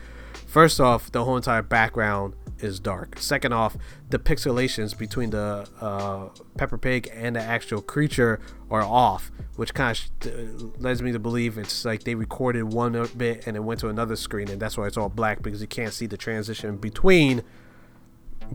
First 0.46 0.80
off, 0.80 1.12
the 1.12 1.24
whole 1.24 1.36
entire 1.36 1.62
background 1.62 2.34
is 2.60 2.80
dark. 2.80 3.18
Second 3.18 3.52
off, 3.52 3.76
the 4.08 4.18
pixelations 4.18 4.96
between 4.96 5.30
the 5.30 5.68
uh, 5.80 6.28
Peppa 6.56 6.78
Pig 6.78 7.10
and 7.12 7.36
the 7.36 7.42
actual 7.42 7.82
creature 7.82 8.40
are 8.70 8.82
off, 8.82 9.30
which 9.56 9.74
kind 9.74 10.00
of 10.22 10.26
uh, 10.26 10.66
leads 10.78 11.02
me 11.02 11.12
to 11.12 11.18
believe 11.18 11.58
it's 11.58 11.84
like 11.84 12.04
they 12.04 12.14
recorded 12.14 12.62
one 12.62 12.92
bit 13.16 13.46
and 13.46 13.56
it 13.56 13.60
went 13.60 13.80
to 13.80 13.88
another 13.88 14.16
screen, 14.16 14.48
and 14.48 14.60
that's 14.60 14.78
why 14.78 14.86
it's 14.86 14.96
all 14.96 15.08
black 15.08 15.42
because 15.42 15.60
you 15.60 15.66
can't 15.66 15.92
see 15.92 16.06
the 16.06 16.16
transition 16.16 16.76
between 16.76 17.42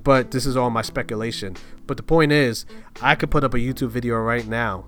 but 0.04 0.32
this 0.32 0.46
is 0.46 0.56
all 0.56 0.70
my 0.70 0.82
speculation. 0.82 1.56
But 1.86 1.98
the 1.98 2.04
point 2.04 2.32
is, 2.32 2.66
I 3.02 3.16
could 3.16 3.30
put 3.30 3.44
up 3.44 3.54
a 3.54 3.58
YouTube 3.58 3.90
video 3.90 4.18
right 4.18 4.48
now 4.48 4.86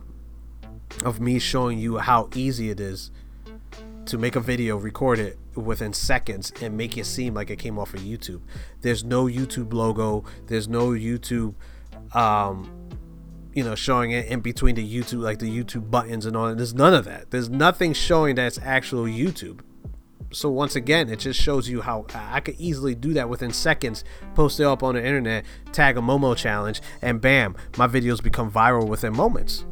of 1.04 1.20
me 1.20 1.40
showing 1.40 1.80
you 1.80 1.98
how 1.98 2.30
easy 2.36 2.70
it 2.70 2.80
is 2.80 3.12
to 4.06 4.18
make 4.18 4.36
a 4.36 4.40
video, 4.40 4.78
record 4.78 5.20
it 5.20 5.38
within 5.56 5.94
seconds, 5.94 6.52
and 6.62 6.76
make 6.78 6.98
it 6.98 7.06
seem 7.06 7.34
like 7.34 7.50
it 7.50 7.60
came 7.60 7.78
off 7.78 7.94
of 7.94 8.02
YouTube. 8.02 8.42
There's 8.82 9.04
no 9.04 9.26
YouTube 9.26 9.74
logo. 9.74 10.24
There's 10.48 10.68
no 10.68 10.90
YouTube, 10.90 11.56
um, 12.14 12.90
you 13.54 13.64
know, 13.64 13.76
showing 13.76 14.12
it 14.12 14.28
in 14.28 14.42
between 14.42 14.76
the 14.76 14.88
YouTube, 14.88 15.22
like 15.22 15.40
the 15.40 15.50
YouTube 15.50 15.90
buttons 15.90 16.26
and 16.26 16.36
all. 16.36 16.50
that. 16.50 16.58
There's 16.58 16.74
none 16.74 16.94
of 16.94 17.06
that. 17.06 17.32
There's 17.32 17.50
nothing 17.50 17.94
showing 17.94 18.36
that 18.36 18.48
it's 18.48 18.60
actual 18.60 19.04
YouTube 19.04 19.62
so 20.34 20.50
once 20.50 20.76
again, 20.76 21.10
it 21.10 21.20
just 21.20 21.40
shows 21.40 21.70
you 21.70 21.82
how 21.82 22.06
I 22.14 22.40
could 22.40 22.56
easily 22.60 22.96
do 22.96 23.14
that 23.14 23.30
within 23.30 23.52
seconds, 23.52 24.04
post 24.36 24.60
it 24.60 24.66
up 24.66 24.84
on 24.84 24.96
the 24.96 25.06
internet, 25.06 25.46
tag 25.72 25.98
a 25.98 26.02
Momo 26.02 26.36
challenge, 26.36 26.82
and 27.02 27.22
bam, 27.22 27.56
my 27.78 27.88
videos 27.88 28.22
become 28.22 28.52
viral 28.52 28.88
within 28.88 29.16
moments. 29.16 29.66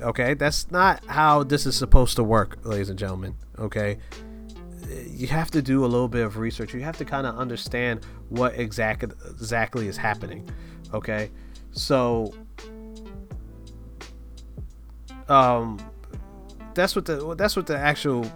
Okay, 0.00 0.34
that's 0.34 0.70
not 0.70 1.04
how 1.06 1.42
this 1.42 1.66
is 1.66 1.76
supposed 1.76 2.16
to 2.16 2.24
work, 2.24 2.58
ladies 2.64 2.90
and 2.90 2.98
gentlemen. 2.98 3.34
Okay, 3.58 3.98
you 5.06 5.26
have 5.28 5.50
to 5.52 5.62
do 5.62 5.84
a 5.84 5.86
little 5.86 6.08
bit 6.08 6.24
of 6.24 6.36
research. 6.36 6.74
You 6.74 6.80
have 6.80 6.98
to 6.98 7.04
kind 7.04 7.26
of 7.26 7.36
understand 7.36 8.04
what 8.28 8.58
exactly 8.58 9.10
exactly 9.30 9.88
is 9.88 9.96
happening. 9.96 10.48
Okay, 10.92 11.30
so 11.72 12.32
um, 15.28 15.78
that's 16.74 16.94
what 16.94 17.04
the 17.04 17.34
that's 17.34 17.56
what 17.56 17.66
the 17.66 17.76
actual 17.76 18.30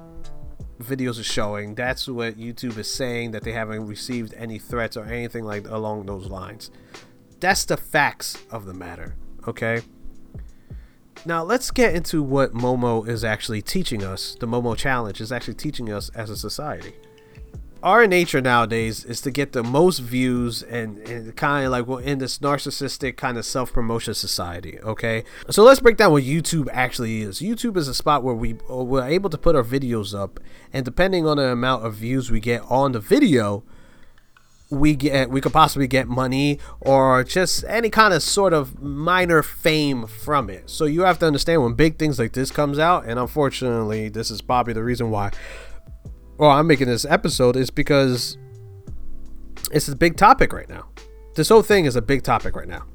videos 0.83 1.21
are 1.21 1.25
showing. 1.25 1.75
That's 1.75 2.09
what 2.09 2.39
YouTube 2.39 2.79
is 2.79 2.93
saying 2.93 3.33
that 3.33 3.45
they 3.45 3.53
haven't 3.53 3.87
received 3.87 4.35
any 4.35 4.59
threats 4.59 4.97
or 4.97 5.05
anything 5.05 5.45
like 5.45 5.69
along 5.69 6.07
those 6.07 6.27
lines. 6.27 6.71
That's 7.39 7.65
the 7.65 7.77
facts 7.77 8.37
of 8.51 8.67
the 8.67 8.75
matter, 8.75 9.17
okay? 9.47 9.83
Now 11.27 11.43
let's 11.43 11.71
get 11.71 11.95
into 11.95 12.23
what 12.23 12.55
Momo 12.55 13.07
is 13.07 13.25
actually 13.25 13.61
teaching 13.61 14.03
us. 14.03 14.37
The 14.41 14.47
Momo 14.47 14.77
challenge 14.77 15.21
is 15.21 15.31
actually 15.31 15.55
teaching 15.55 15.93
us 15.93 16.09
as 16.11 16.31
a 16.31 16.37
society. 16.37 16.95
Our 17.83 18.07
nature 18.07 18.41
nowadays 18.43 19.05
is 19.07 19.23
to 19.23 19.31
get 19.31 19.53
the 19.53 19.63
most 19.63 20.01
views 20.01 20.63
and, 20.63 20.99
and 20.99 21.35
kind 21.35 21.65
of 21.65 21.73
like 21.73 21.87
we're 21.87 22.03
in 22.03 22.19
this 22.19 22.39
narcissistic 22.39 23.17
kind 23.17 23.39
of 23.39 23.45
self-promotion 23.47 24.15
society 24.15 24.79
okay? 24.81 25.25
So 25.49 25.63
let's 25.63 25.81
break 25.81 25.97
down 25.97 26.13
what 26.13 26.23
youtube 26.23 26.69
actually 26.73 27.23
is. 27.23 27.41
Youtube 27.41 27.79
is 27.79 27.89
a 27.89 27.95
spot 27.95 28.23
where 28.23 28.35
we 28.35 28.59
we're 28.69 29.07
able 29.07 29.31
to 29.31 29.39
put 29.39 29.57
our 29.57 29.65
videos 29.65 30.19
up 30.19 30.41
and 30.75 30.85
depending 30.85 31.27
on 31.27 31.39
the 31.39 31.45
amount 31.45 31.87
of 31.87 31.95
views 31.95 32.31
we 32.31 32.39
get 32.39 32.63
on 32.69 32.93
the 32.93 33.01
video 33.01 33.63
we 34.71 34.95
get 34.95 35.31
we 35.31 35.41
could 35.41 35.53
possibly 35.53 35.89
get 35.89 36.07
money 36.07 36.59
or 36.81 37.25
just 37.25 37.65
any 37.67 37.91
kind 37.91 38.15
of 38.15 38.23
sort 38.23 38.53
of 38.53 38.81
minor 38.81 39.43
fame 39.43 40.07
from 40.07 40.49
it 40.49 40.71
so 40.71 40.85
you 40.85 41.03
have 41.03 41.19
to 41.19 41.27
understand 41.27 41.61
when 41.63 41.75
big 41.75 41.99
things 41.99 42.19
like 42.21 42.33
this 42.33 42.53
comes 42.53 42.79
out 42.79 43.05
and 43.05 43.19
unfortunately 43.19 44.09
this 44.09 44.31
is 44.31 44.41
probably 44.41 44.73
the 44.73 44.83
reason 44.83 45.11
why 45.11 45.31
well, 46.41 46.53
I'm 46.53 46.67
making 46.67 46.87
this 46.87 47.05
episode 47.05 47.55
is 47.55 47.69
because 47.69 48.39
it's 49.71 49.89
a 49.89 49.95
big 49.95 50.17
topic 50.17 50.55
right 50.55 50.71
now. 50.71 50.89
This 51.35 51.51
whole 51.51 51.61
thing 51.61 51.85
is 51.85 51.97
a 51.97 52.03
big 52.03 52.23
topic 52.23 52.57
right 52.57 52.67
now. 52.67 52.87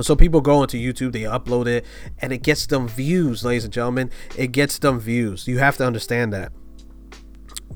So 0.00 0.16
people 0.16 0.40
go 0.40 0.64
into 0.64 0.76
YouTube, 0.76 1.12
they 1.12 1.20
upload 1.20 1.68
it, 1.68 1.86
and 2.18 2.32
it 2.32 2.42
gets 2.42 2.66
them 2.66 2.88
views, 2.88 3.44
ladies 3.44 3.62
and 3.62 3.72
gentlemen. 3.72 4.10
It 4.36 4.48
gets 4.48 4.80
them 4.80 4.98
views. 4.98 5.46
You 5.46 5.60
have 5.60 5.76
to 5.76 5.86
understand 5.86 6.32
that 6.32 6.50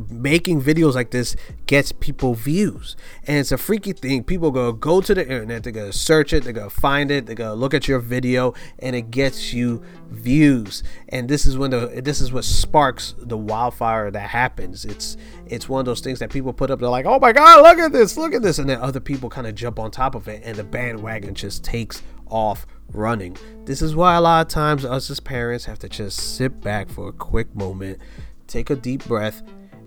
making 0.08 0.62
videos 0.62 0.94
like 0.94 1.10
this 1.10 1.36
gets 1.66 1.92
people 1.92 2.34
views. 2.34 2.96
And 3.26 3.38
it's 3.38 3.52
a 3.52 3.58
freaky 3.58 3.92
thing. 3.92 4.24
People 4.24 4.50
go 4.50 4.72
go 4.72 5.00
to 5.00 5.14
the 5.14 5.22
internet 5.22 5.64
they're 5.64 5.72
gonna 5.72 5.92
search 5.92 6.32
it 6.32 6.44
they're 6.44 6.52
gonna 6.52 6.70
find 6.70 7.10
it 7.10 7.26
they're 7.26 7.34
gonna 7.34 7.54
look 7.54 7.74
at 7.74 7.88
your 7.88 7.98
video 7.98 8.54
and 8.78 8.94
it 8.96 9.10
gets 9.10 9.52
you 9.52 9.82
views. 10.08 10.82
And 11.08 11.28
this 11.28 11.46
is 11.46 11.58
when 11.58 11.70
the 11.70 12.00
this 12.02 12.20
is 12.20 12.32
what 12.32 12.44
sparks 12.44 13.14
the 13.18 13.36
wildfire 13.36 14.10
that 14.10 14.30
happens. 14.30 14.84
It's 14.84 15.16
it's 15.46 15.68
one 15.68 15.80
of 15.80 15.86
those 15.86 16.00
things 16.00 16.18
that 16.20 16.30
people 16.30 16.52
put 16.52 16.70
up 16.70 16.80
they're 16.80 16.88
like 16.88 17.06
oh 17.06 17.18
my 17.18 17.32
god 17.32 17.62
look 17.62 17.78
at 17.78 17.92
this 17.92 18.16
look 18.16 18.34
at 18.34 18.42
this. 18.42 18.58
And 18.58 18.68
then 18.68 18.80
other 18.80 19.00
people 19.00 19.28
kind 19.28 19.46
of 19.46 19.54
jump 19.54 19.78
on 19.78 19.90
top 19.90 20.14
of 20.14 20.28
it 20.28 20.42
and 20.44 20.56
the 20.56 20.64
bandwagon 20.64 21.34
just 21.34 21.64
takes 21.64 22.02
off 22.26 22.66
running. 22.92 23.36
This 23.64 23.82
is 23.82 23.94
why 23.94 24.16
a 24.16 24.20
lot 24.20 24.46
of 24.46 24.52
times 24.52 24.84
us 24.84 25.10
as 25.10 25.20
parents 25.20 25.64
have 25.64 25.78
to 25.80 25.88
just 25.88 26.36
sit 26.36 26.60
back 26.60 26.88
for 26.88 27.08
a 27.08 27.12
quick 27.12 27.54
moment 27.54 27.98
take 28.46 28.68
a 28.68 28.74
deep 28.74 29.04
breath 29.06 29.42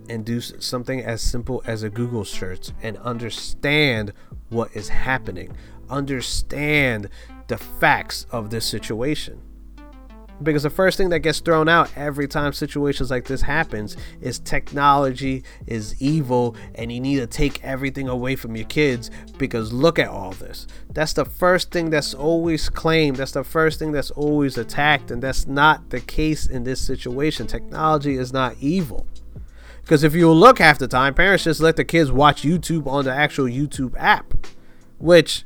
and 0.10 0.26
do 0.26 0.42
something 0.42 1.02
as 1.02 1.22
simple 1.22 1.62
as 1.66 1.84
a 1.84 1.90
Google 1.90 2.26
search 2.26 2.70
and 2.82 2.98
understand 2.98 4.14
what 4.50 4.70
is 4.74 4.90
happening. 4.90 5.56
understand 5.90 7.10
the 7.48 7.58
facts 7.58 8.26
of 8.32 8.50
this 8.50 8.66
situation. 8.66 9.40
Because 10.42 10.64
the 10.64 10.70
first 10.70 10.98
thing 10.98 11.10
that 11.10 11.20
gets 11.20 11.40
thrown 11.40 11.70
out 11.70 11.92
every 11.96 12.28
time 12.28 12.54
situations 12.54 13.12
like 13.12 13.26
this 13.26 13.44
happens 13.44 13.96
is 14.20 14.40
technology 14.40 15.44
is 15.68 16.02
evil 16.02 16.56
and 16.76 16.92
you 16.92 17.00
need 17.00 17.18
to 17.18 17.28
take 17.28 17.64
everything 17.64 18.08
away 18.08 18.36
from 18.36 18.56
your 18.56 18.66
kids 18.66 19.12
because 19.38 19.72
look 19.72 20.00
at 20.00 20.08
all 20.08 20.32
this. 20.32 20.66
That's 20.90 21.14
the 21.14 21.26
first 21.26 21.72
thing 21.72 21.92
that's 21.92 22.14
always 22.14 22.70
claimed. 22.70 23.18
That's 23.18 23.34
the 23.34 23.44
first 23.44 23.78
thing 23.78 23.92
that's 23.92 24.12
always 24.12 24.58
attacked 24.58 25.12
and 25.12 25.22
that's 25.22 25.46
not 25.48 25.92
the 25.92 26.02
case 26.02 26.48
in 26.48 26.64
this 26.64 26.82
situation. 26.82 27.46
Technology 27.46 28.16
is 28.16 28.34
not 28.34 28.56
evil 28.60 29.08
because 29.84 30.04
if 30.04 30.16
you 30.16 30.32
look 30.32 30.58
half 30.58 30.80
the 30.80 30.88
time 30.88 31.14
parents 31.14 31.44
just 31.44 31.62
let 31.62 31.76
the 31.76 31.86
kids 31.86 32.12
watch 32.12 32.42
youtube 32.42 32.88
on 32.88 33.06
the 33.06 33.14
actual 33.14 33.46
youtube 33.46 33.94
app 33.98 34.34
which 34.98 35.46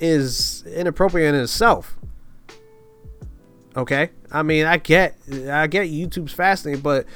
is 0.00 0.64
inappropriate 0.66 1.34
in 1.34 1.40
itself 1.40 1.98
Okay, 3.76 4.08
I 4.32 4.42
mean, 4.42 4.64
I 4.64 4.78
get, 4.78 5.16
I 5.50 5.66
get 5.66 5.88
YouTube's 5.88 6.32
fascinating, 6.32 6.80
but 6.80 7.06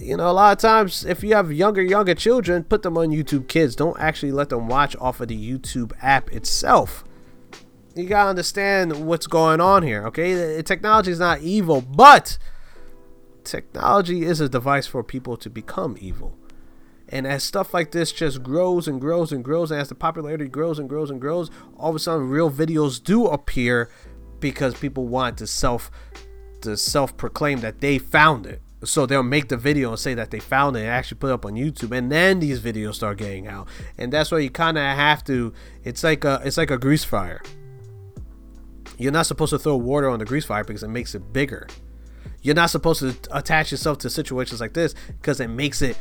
you 0.00 0.16
know, 0.16 0.30
a 0.30 0.32
lot 0.32 0.52
of 0.52 0.58
times 0.58 1.04
if 1.04 1.22
you 1.22 1.34
have 1.34 1.52
younger, 1.52 1.82
younger 1.82 2.14
children, 2.14 2.64
put 2.64 2.82
them 2.82 2.96
on 2.96 3.08
YouTube 3.08 3.46
Kids. 3.48 3.76
Don't 3.76 3.98
actually 4.00 4.32
let 4.32 4.48
them 4.48 4.68
watch 4.68 4.96
off 5.00 5.20
of 5.20 5.28
the 5.28 5.36
YouTube 5.36 5.92
app 6.00 6.32
itself. 6.32 7.04
You 7.94 8.06
gotta 8.06 8.30
understand 8.30 9.06
what's 9.06 9.26
going 9.26 9.60
on 9.60 9.82
here. 9.82 10.06
Okay, 10.06 10.62
technology 10.62 11.10
is 11.10 11.18
not 11.18 11.40
evil, 11.42 11.82
but 11.82 12.38
technology 13.44 14.24
is 14.24 14.40
a 14.40 14.48
device 14.48 14.86
for 14.86 15.02
people 15.02 15.36
to 15.38 15.50
become 15.50 15.96
evil. 16.00 16.36
And 17.08 17.26
as 17.26 17.42
stuff 17.42 17.72
like 17.72 17.92
this 17.92 18.12
just 18.12 18.42
grows 18.42 18.86
and 18.86 19.00
grows 19.00 19.32
and 19.32 19.42
grows, 19.42 19.70
and 19.70 19.80
as 19.80 19.88
the 19.88 19.94
popularity 19.94 20.46
grows 20.46 20.78
and 20.78 20.88
grows 20.88 21.10
and 21.10 21.20
grows, 21.20 21.50
all 21.76 21.90
of 21.90 21.96
a 21.96 21.98
sudden 21.98 22.28
real 22.28 22.50
videos 22.50 23.02
do 23.02 23.26
appear 23.26 23.90
because 24.40 24.78
people 24.78 25.06
want 25.06 25.38
to 25.38 25.46
self 25.46 25.90
to 26.60 26.76
self 26.76 27.16
proclaim 27.16 27.60
that 27.60 27.80
they 27.80 27.98
found 27.98 28.46
it. 28.46 28.60
So 28.84 29.06
they'll 29.06 29.22
make 29.22 29.48
the 29.48 29.56
video 29.56 29.90
and 29.90 29.98
say 29.98 30.14
that 30.14 30.30
they 30.30 30.38
found 30.38 30.76
it 30.76 30.80
and 30.80 30.88
actually 30.88 31.18
put 31.18 31.30
it 31.30 31.32
up 31.32 31.46
on 31.46 31.54
YouTube, 31.54 31.96
and 31.96 32.12
then 32.12 32.40
these 32.40 32.60
videos 32.60 32.94
start 32.94 33.18
getting 33.18 33.48
out. 33.48 33.68
And 33.96 34.12
that's 34.12 34.30
why 34.30 34.38
you 34.38 34.50
kind 34.50 34.78
of 34.78 34.84
have 34.84 35.24
to. 35.24 35.52
It's 35.84 36.04
like 36.04 36.24
a 36.24 36.42
it's 36.44 36.58
like 36.58 36.70
a 36.70 36.78
grease 36.78 37.04
fire. 37.04 37.42
You're 38.98 39.12
not 39.12 39.26
supposed 39.26 39.50
to 39.50 39.58
throw 39.58 39.76
water 39.76 40.08
on 40.08 40.18
the 40.18 40.24
grease 40.24 40.44
fire 40.44 40.64
because 40.64 40.82
it 40.82 40.88
makes 40.88 41.14
it 41.14 41.32
bigger. 41.32 41.68
You're 42.42 42.54
not 42.54 42.70
supposed 42.70 43.00
to 43.00 43.36
attach 43.36 43.70
yourself 43.70 43.98
to 43.98 44.10
situations 44.10 44.60
like 44.60 44.74
this 44.74 44.94
because 45.06 45.40
it 45.40 45.48
makes 45.48 45.82
it 45.82 45.98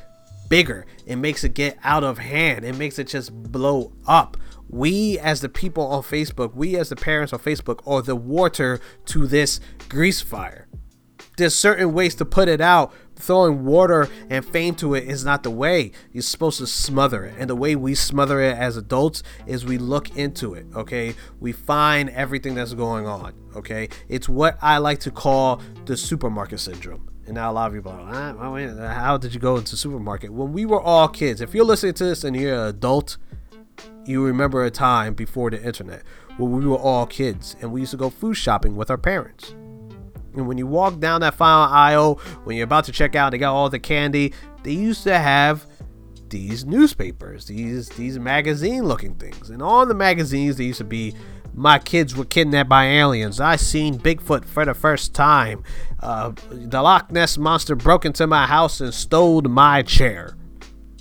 bigger. 0.50 0.86
It 1.06 1.18
makes 1.18 1.44
it 1.44 1.54
get 1.54 1.78
out 1.84 2.04
of 2.04 2.18
hand. 2.18 2.64
It 2.64 2.76
makes 2.78 3.00
it 3.00 3.08
just 3.08 3.34
blow 3.34 3.94
up 4.08 4.38
we 4.70 5.18
as 5.20 5.42
the 5.42 5.50
people 5.50 5.88
on 5.88 6.04
Facebook, 6.04 6.54
we 6.54 6.76
as 6.76 6.90
the 6.90 6.96
parents 6.96 7.34
on 7.34 7.40
Facebook 7.40 7.80
are 7.88 8.02
the 8.02 8.16
water 8.16 8.80
to 9.06 9.28
this 9.28 9.60
grease 9.90 10.22
fire. 10.22 10.68
There's 11.38 11.54
certain 11.54 11.94
ways 11.94 12.16
to 12.16 12.26
put 12.26 12.50
it 12.50 12.60
out. 12.60 12.92
Throwing 13.16 13.64
water 13.64 14.10
and 14.30 14.44
fame 14.44 14.76
to 14.76 14.96
it 14.96 15.04
is 15.06 15.24
not 15.24 15.44
the 15.44 15.52
way. 15.52 15.92
You're 16.12 16.24
supposed 16.24 16.58
to 16.60 16.68
smother 16.68 17.26
it. 17.26 17.36
And 17.38 17.50
the 17.50 17.56
way 17.56 17.76
we 17.76 17.94
smother 17.96 18.42
it 18.42 18.58
as 18.58 18.76
adults 18.76 19.22
is 19.46 19.64
we 19.64 19.78
look 19.78 20.16
into 20.18 20.56
it, 20.56 20.66
okay? 20.76 21.16
We 21.40 21.52
find 21.52 22.10
everything 22.10 22.56
that's 22.56 22.74
going 22.74 23.08
on, 23.08 23.34
okay? 23.56 23.90
It's 24.10 24.28
what 24.28 24.58
I 24.62 24.80
like 24.80 25.00
to 25.02 25.12
call 25.12 25.62
the 25.86 25.96
supermarket 25.96 26.60
syndrome. 26.60 27.10
And 27.28 27.36
now 27.36 27.52
a 27.52 27.54
lot 27.54 27.68
of 27.68 27.74
people 27.74 27.92
are 27.92 28.34
like, 28.34 28.94
how 28.94 29.18
did 29.18 29.34
you 29.34 29.40
go 29.40 29.58
into 29.58 29.78
supermarket? 29.78 30.32
When 30.32 30.54
we 30.54 30.66
were 30.66 30.82
all 30.82 31.08
kids, 31.08 31.42
if 31.42 31.54
you're 31.54 31.66
listening 31.66 31.94
to 31.96 32.06
this 32.06 32.24
and 32.24 32.36
you're 32.36 32.56
an 32.56 32.68
adult, 32.68 33.18
you 34.06 34.24
remember 34.24 34.64
a 34.64 34.72
time 34.72 35.14
before 35.14 35.52
the 35.52 35.62
internet 35.62 36.02
when 36.38 36.52
we 36.52 36.66
were 36.66 36.78
all 36.78 37.06
kids 37.06 37.56
and 37.62 37.72
we 37.72 37.82
used 37.82 37.92
to 37.92 37.98
go 37.98 38.10
food 38.10 38.36
shopping 38.36 38.76
with 38.76 38.90
our 38.90 38.98
parents. 38.98 39.54
And 40.38 40.48
when 40.48 40.58
you 40.58 40.68
walk 40.68 41.00
down 41.00 41.22
that 41.22 41.36
final 41.36 41.74
aisle, 41.74 42.16
when 42.44 42.56
you're 42.56 42.66
about 42.66 42.86
to 42.86 42.92
check 42.92 43.16
out, 43.16 43.32
they 43.32 43.38
got 43.38 43.54
all 43.54 43.70
the 43.70 43.80
candy. 43.80 44.34
They 44.64 44.74
used 44.74 45.04
to 45.04 45.18
have 45.18 45.66
these 46.30 46.66
newspapers, 46.66 47.46
these 47.46 47.90
these 47.90 48.20
magazine 48.20 48.84
looking 48.84 49.16
things. 49.16 49.50
And 49.50 49.62
on 49.62 49.88
the 49.88 49.94
magazines, 49.94 50.58
they 50.58 50.66
used 50.66 50.80
to 50.80 50.84
be 50.84 51.16
my 51.54 51.80
kids 51.80 52.16
were 52.16 52.26
kidnapped 52.26 52.70
by 52.70 52.86
aliens. 52.86 53.40
I 53.40 53.56
seen 53.56 53.98
Bigfoot 53.98 54.46
for 54.46 54.64
the 54.64 54.76
first 54.76 55.16
time. 55.16 55.64
Uh, 56.00 56.34
the 56.50 56.82
Loch 56.82 57.12
Ness 57.12 57.38
monster 57.38 57.76
broke 57.76 58.06
into 58.06 58.28
my 58.28 58.46
house 58.46 58.80
and 58.80 58.94
stole 58.94 59.42
my 59.42 59.82
chair. 59.82 60.38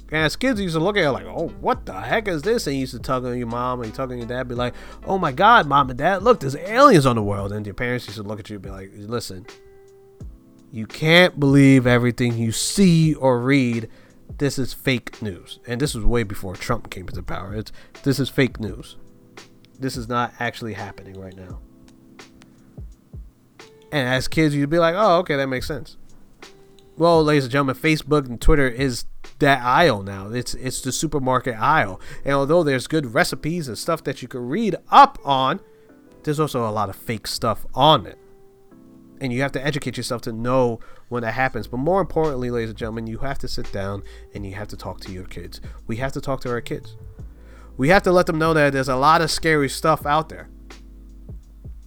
And 0.08 0.24
as 0.24 0.36
kids, 0.36 0.60
you 0.60 0.64
used 0.64 0.76
to 0.76 0.80
look 0.80 0.96
at 0.96 1.04
it 1.04 1.10
like, 1.10 1.26
oh, 1.26 1.48
what 1.60 1.84
the 1.84 1.92
heck 1.92 2.28
is 2.28 2.42
this? 2.42 2.66
And 2.66 2.76
you 2.76 2.80
used 2.80 2.92
to 2.92 3.00
tug 3.00 3.24
on 3.24 3.36
your 3.36 3.48
mom 3.48 3.82
and 3.82 3.92
tug 3.92 4.12
on 4.12 4.18
your 4.18 4.26
dad, 4.26 4.46
be 4.46 4.54
like, 4.54 4.74
oh 5.04 5.18
my 5.18 5.32
God, 5.32 5.66
mom 5.66 5.90
and 5.90 5.98
dad, 5.98 6.22
look, 6.22 6.40
there's 6.40 6.54
aliens 6.54 7.06
on 7.06 7.16
the 7.16 7.22
world. 7.22 7.52
And 7.52 7.66
your 7.66 7.74
parents 7.74 8.06
used 8.06 8.18
to 8.18 8.22
look 8.22 8.38
at 8.38 8.48
you 8.48 8.56
and 8.56 8.62
be 8.62 8.70
like, 8.70 8.90
listen, 8.94 9.46
you 10.70 10.86
can't 10.86 11.40
believe 11.40 11.86
everything 11.86 12.38
you 12.38 12.52
see 12.52 13.14
or 13.14 13.40
read. 13.40 13.88
This 14.38 14.58
is 14.58 14.72
fake 14.72 15.20
news. 15.22 15.58
And 15.66 15.80
this 15.80 15.94
was 15.94 16.04
way 16.04 16.22
before 16.22 16.54
Trump 16.54 16.90
came 16.90 17.08
into 17.08 17.22
power. 17.22 17.54
It's, 17.54 17.72
this 18.04 18.20
is 18.20 18.28
fake 18.28 18.60
news. 18.60 18.96
This 19.78 19.96
is 19.96 20.08
not 20.08 20.34
actually 20.38 20.74
happening 20.74 21.20
right 21.20 21.36
now. 21.36 21.58
And 23.90 24.08
as 24.08 24.28
kids, 24.28 24.54
you'd 24.54 24.70
be 24.70 24.78
like, 24.78 24.94
oh, 24.96 25.18
okay, 25.18 25.36
that 25.36 25.48
makes 25.48 25.66
sense. 25.66 25.96
Well, 26.96 27.22
ladies 27.22 27.44
and 27.44 27.52
gentlemen, 27.52 27.76
Facebook 27.76 28.26
and 28.26 28.40
Twitter 28.40 28.68
is 28.68 29.04
that 29.38 29.62
aisle 29.62 30.02
now. 30.02 30.30
It's 30.30 30.54
it's 30.54 30.80
the 30.80 30.92
supermarket 30.92 31.56
aisle. 31.56 32.00
And 32.24 32.34
although 32.34 32.62
there's 32.62 32.86
good 32.86 33.14
recipes 33.14 33.68
and 33.68 33.76
stuff 33.76 34.04
that 34.04 34.22
you 34.22 34.28
can 34.28 34.48
read 34.48 34.76
up 34.90 35.18
on, 35.24 35.60
there's 36.22 36.40
also 36.40 36.68
a 36.68 36.70
lot 36.70 36.88
of 36.88 36.96
fake 36.96 37.26
stuff 37.26 37.66
on 37.74 38.06
it. 38.06 38.18
And 39.20 39.32
you 39.32 39.40
have 39.42 39.52
to 39.52 39.64
educate 39.64 39.96
yourself 39.96 40.22
to 40.22 40.32
know 40.32 40.80
when 41.08 41.22
that 41.22 41.32
happens. 41.32 41.66
But 41.66 41.78
more 41.78 42.00
importantly, 42.00 42.50
ladies 42.50 42.70
and 42.70 42.78
gentlemen, 42.78 43.06
you 43.06 43.18
have 43.18 43.38
to 43.38 43.48
sit 43.48 43.70
down 43.72 44.02
and 44.34 44.44
you 44.44 44.54
have 44.54 44.68
to 44.68 44.76
talk 44.76 45.00
to 45.00 45.12
your 45.12 45.24
kids. 45.24 45.60
We 45.86 45.96
have 45.96 46.12
to 46.12 46.20
talk 46.20 46.40
to 46.42 46.50
our 46.50 46.60
kids. 46.60 46.96
We 47.76 47.88
have 47.90 48.02
to 48.04 48.12
let 48.12 48.26
them 48.26 48.38
know 48.38 48.54
that 48.54 48.72
there's 48.72 48.88
a 48.88 48.96
lot 48.96 49.22
of 49.22 49.30
scary 49.30 49.68
stuff 49.68 50.04
out 50.04 50.28
there. 50.28 50.48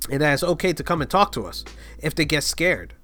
And 0.09 0.21
that 0.21 0.33
it's 0.33 0.43
okay 0.43 0.73
to 0.73 0.83
come 0.83 1.01
and 1.01 1.09
talk 1.09 1.31
to 1.33 1.45
us 1.45 1.63
if 1.99 2.15
they 2.15 2.25
get 2.25 2.43
scared. 2.43 2.95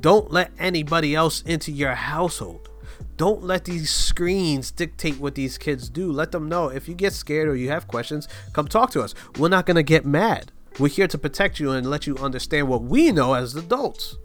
Don't 0.00 0.30
let 0.30 0.52
anybody 0.58 1.14
else 1.14 1.42
into 1.42 1.72
your 1.72 1.94
household. 1.94 2.67
Don't 3.16 3.42
let 3.42 3.64
these 3.64 3.90
screens 3.90 4.70
dictate 4.70 5.18
what 5.18 5.34
these 5.34 5.58
kids 5.58 5.88
do. 5.88 6.12
Let 6.12 6.32
them 6.32 6.48
know 6.48 6.68
if 6.68 6.88
you 6.88 6.94
get 6.94 7.12
scared 7.12 7.48
or 7.48 7.56
you 7.56 7.68
have 7.70 7.88
questions, 7.88 8.28
come 8.52 8.68
talk 8.68 8.90
to 8.92 9.02
us. 9.02 9.14
We're 9.38 9.48
not 9.48 9.66
going 9.66 9.76
to 9.76 9.82
get 9.82 10.06
mad. 10.06 10.52
We're 10.78 10.88
here 10.88 11.08
to 11.08 11.18
protect 11.18 11.58
you 11.58 11.72
and 11.72 11.90
let 11.90 12.06
you 12.06 12.16
understand 12.18 12.68
what 12.68 12.82
we 12.82 13.10
know 13.10 13.34
as 13.34 13.56
adults. 13.56 14.16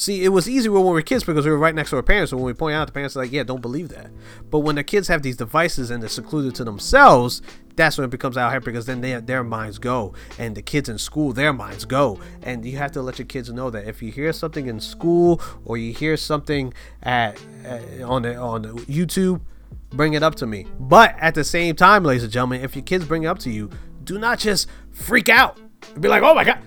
See, 0.00 0.24
it 0.24 0.30
was 0.30 0.48
easy 0.48 0.70
when 0.70 0.82
we 0.82 0.92
were 0.92 1.02
kids 1.02 1.24
because 1.24 1.44
we 1.44 1.50
were 1.50 1.58
right 1.58 1.74
next 1.74 1.90
to 1.90 1.96
our 1.96 2.02
parents. 2.02 2.30
So 2.30 2.38
when 2.38 2.46
we 2.46 2.54
point 2.54 2.74
out, 2.74 2.86
the 2.86 2.92
parents 2.94 3.14
are 3.16 3.18
like, 3.18 3.32
"Yeah, 3.32 3.42
don't 3.42 3.60
believe 3.60 3.90
that." 3.90 4.10
But 4.50 4.60
when 4.60 4.76
the 4.76 4.82
kids 4.82 5.08
have 5.08 5.20
these 5.20 5.36
devices 5.36 5.90
and 5.90 6.02
they're 6.02 6.08
secluded 6.08 6.54
to 6.54 6.64
themselves, 6.64 7.42
that's 7.76 7.98
when 7.98 8.06
it 8.06 8.10
becomes 8.10 8.38
out 8.38 8.50
here 8.50 8.60
because 8.60 8.86
then 8.86 9.02
they, 9.02 9.12
their 9.20 9.44
minds 9.44 9.78
go, 9.78 10.14
and 10.38 10.56
the 10.56 10.62
kids 10.62 10.88
in 10.88 10.96
school, 10.96 11.34
their 11.34 11.52
minds 11.52 11.84
go, 11.84 12.18
and 12.40 12.64
you 12.64 12.78
have 12.78 12.92
to 12.92 13.02
let 13.02 13.18
your 13.18 13.26
kids 13.26 13.50
know 13.50 13.68
that 13.68 13.86
if 13.86 14.00
you 14.00 14.10
hear 14.10 14.32
something 14.32 14.68
in 14.68 14.80
school 14.80 15.38
or 15.66 15.76
you 15.76 15.92
hear 15.92 16.16
something 16.16 16.72
at, 17.02 17.38
at 17.62 18.00
on 18.00 18.22
the 18.22 18.36
on 18.36 18.62
the 18.62 18.68
YouTube, 18.68 19.42
bring 19.90 20.14
it 20.14 20.22
up 20.22 20.34
to 20.36 20.46
me. 20.46 20.66
But 20.78 21.14
at 21.20 21.34
the 21.34 21.44
same 21.44 21.76
time, 21.76 22.04
ladies 22.04 22.22
and 22.22 22.32
gentlemen, 22.32 22.62
if 22.62 22.74
your 22.74 22.84
kids 22.84 23.04
bring 23.04 23.24
it 23.24 23.26
up 23.26 23.38
to 23.40 23.50
you, 23.50 23.68
do 24.02 24.18
not 24.18 24.38
just 24.38 24.66
freak 24.90 25.28
out. 25.28 25.58
and 25.92 26.00
Be 26.00 26.08
like, 26.08 26.22
"Oh 26.22 26.34
my 26.34 26.44
god!" 26.44 26.60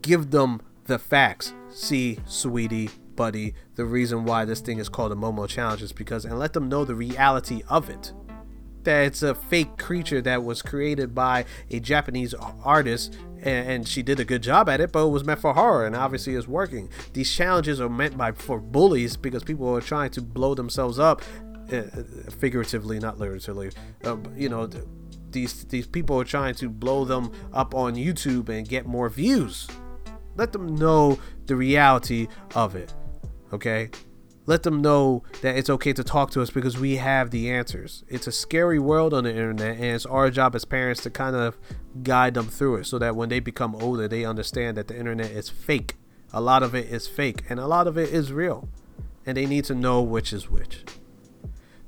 Give 0.00 0.30
them 0.30 0.62
the 0.86 0.98
facts 0.98 1.52
see, 1.72 2.18
sweetie, 2.26 2.90
buddy, 3.16 3.54
the 3.74 3.84
reason 3.84 4.24
why 4.24 4.44
this 4.44 4.60
thing 4.60 4.78
is 4.78 4.88
called 4.88 5.12
a 5.12 5.14
Momo 5.14 5.48
Challenge 5.48 5.82
is 5.82 5.92
because, 5.92 6.24
and 6.24 6.38
let 6.38 6.52
them 6.52 6.68
know 6.68 6.84
the 6.84 6.94
reality 6.94 7.62
of 7.68 7.90
it. 7.90 8.12
That 8.84 9.04
it's 9.04 9.22
a 9.22 9.34
fake 9.34 9.76
creature 9.76 10.22
that 10.22 10.42
was 10.42 10.62
created 10.62 11.14
by 11.14 11.44
a 11.70 11.80
Japanese 11.80 12.34
artist, 12.64 13.14
and, 13.42 13.86
she 13.86 14.02
did 14.02 14.20
a 14.20 14.24
good 14.24 14.42
job 14.42 14.68
at 14.68 14.80
it, 14.80 14.92
but 14.92 15.06
it 15.06 15.10
was 15.10 15.24
meant 15.24 15.40
for 15.40 15.52
horror, 15.52 15.86
and 15.86 15.94
obviously 15.94 16.34
it's 16.34 16.48
working. 16.48 16.88
These 17.12 17.34
challenges 17.34 17.80
are 17.80 17.88
meant 17.88 18.16
by 18.16 18.32
for 18.32 18.58
bullies 18.58 19.16
because 19.16 19.44
people 19.44 19.68
are 19.74 19.80
trying 19.80 20.10
to 20.12 20.22
blow 20.22 20.54
themselves 20.54 20.98
up, 20.98 21.22
uh, 21.72 21.82
figuratively, 22.38 22.98
not 22.98 23.18
literally. 23.18 23.70
Uh, 24.04 24.16
you 24.36 24.48
know, 24.48 24.68
these 25.30 25.64
these 25.64 25.86
people 25.86 26.18
are 26.20 26.24
trying 26.24 26.54
to 26.54 26.68
blow 26.68 27.04
them 27.04 27.32
up 27.52 27.74
on 27.74 27.94
YouTube 27.94 28.48
and 28.48 28.68
get 28.68 28.86
more 28.86 29.08
views. 29.08 29.68
Let 30.36 30.52
them 30.52 30.74
know 30.74 31.18
the 31.46 31.56
reality 31.56 32.28
of 32.54 32.74
it. 32.74 32.94
Okay? 33.52 33.90
Let 34.46 34.62
them 34.62 34.82
know 34.82 35.22
that 35.42 35.56
it's 35.56 35.70
okay 35.70 35.92
to 35.92 36.02
talk 36.02 36.30
to 36.32 36.42
us 36.42 36.50
because 36.50 36.78
we 36.78 36.96
have 36.96 37.30
the 37.30 37.50
answers. 37.50 38.04
It's 38.08 38.26
a 38.26 38.32
scary 38.32 38.78
world 38.78 39.14
on 39.14 39.24
the 39.24 39.30
internet, 39.30 39.76
and 39.76 39.84
it's 39.84 40.06
our 40.06 40.30
job 40.30 40.54
as 40.54 40.64
parents 40.64 41.02
to 41.02 41.10
kind 41.10 41.36
of 41.36 41.56
guide 42.02 42.34
them 42.34 42.46
through 42.46 42.76
it 42.76 42.86
so 42.86 42.98
that 42.98 43.14
when 43.14 43.28
they 43.28 43.40
become 43.40 43.76
older, 43.76 44.08
they 44.08 44.24
understand 44.24 44.76
that 44.76 44.88
the 44.88 44.98
internet 44.98 45.30
is 45.30 45.48
fake. 45.48 45.96
A 46.32 46.40
lot 46.40 46.62
of 46.62 46.74
it 46.74 46.88
is 46.88 47.06
fake, 47.06 47.44
and 47.48 47.60
a 47.60 47.66
lot 47.66 47.86
of 47.86 47.98
it 47.98 48.08
is 48.08 48.32
real. 48.32 48.68
And 49.26 49.36
they 49.36 49.46
need 49.46 49.64
to 49.66 49.74
know 49.74 50.00
which 50.00 50.32
is 50.32 50.50
which. 50.50 50.84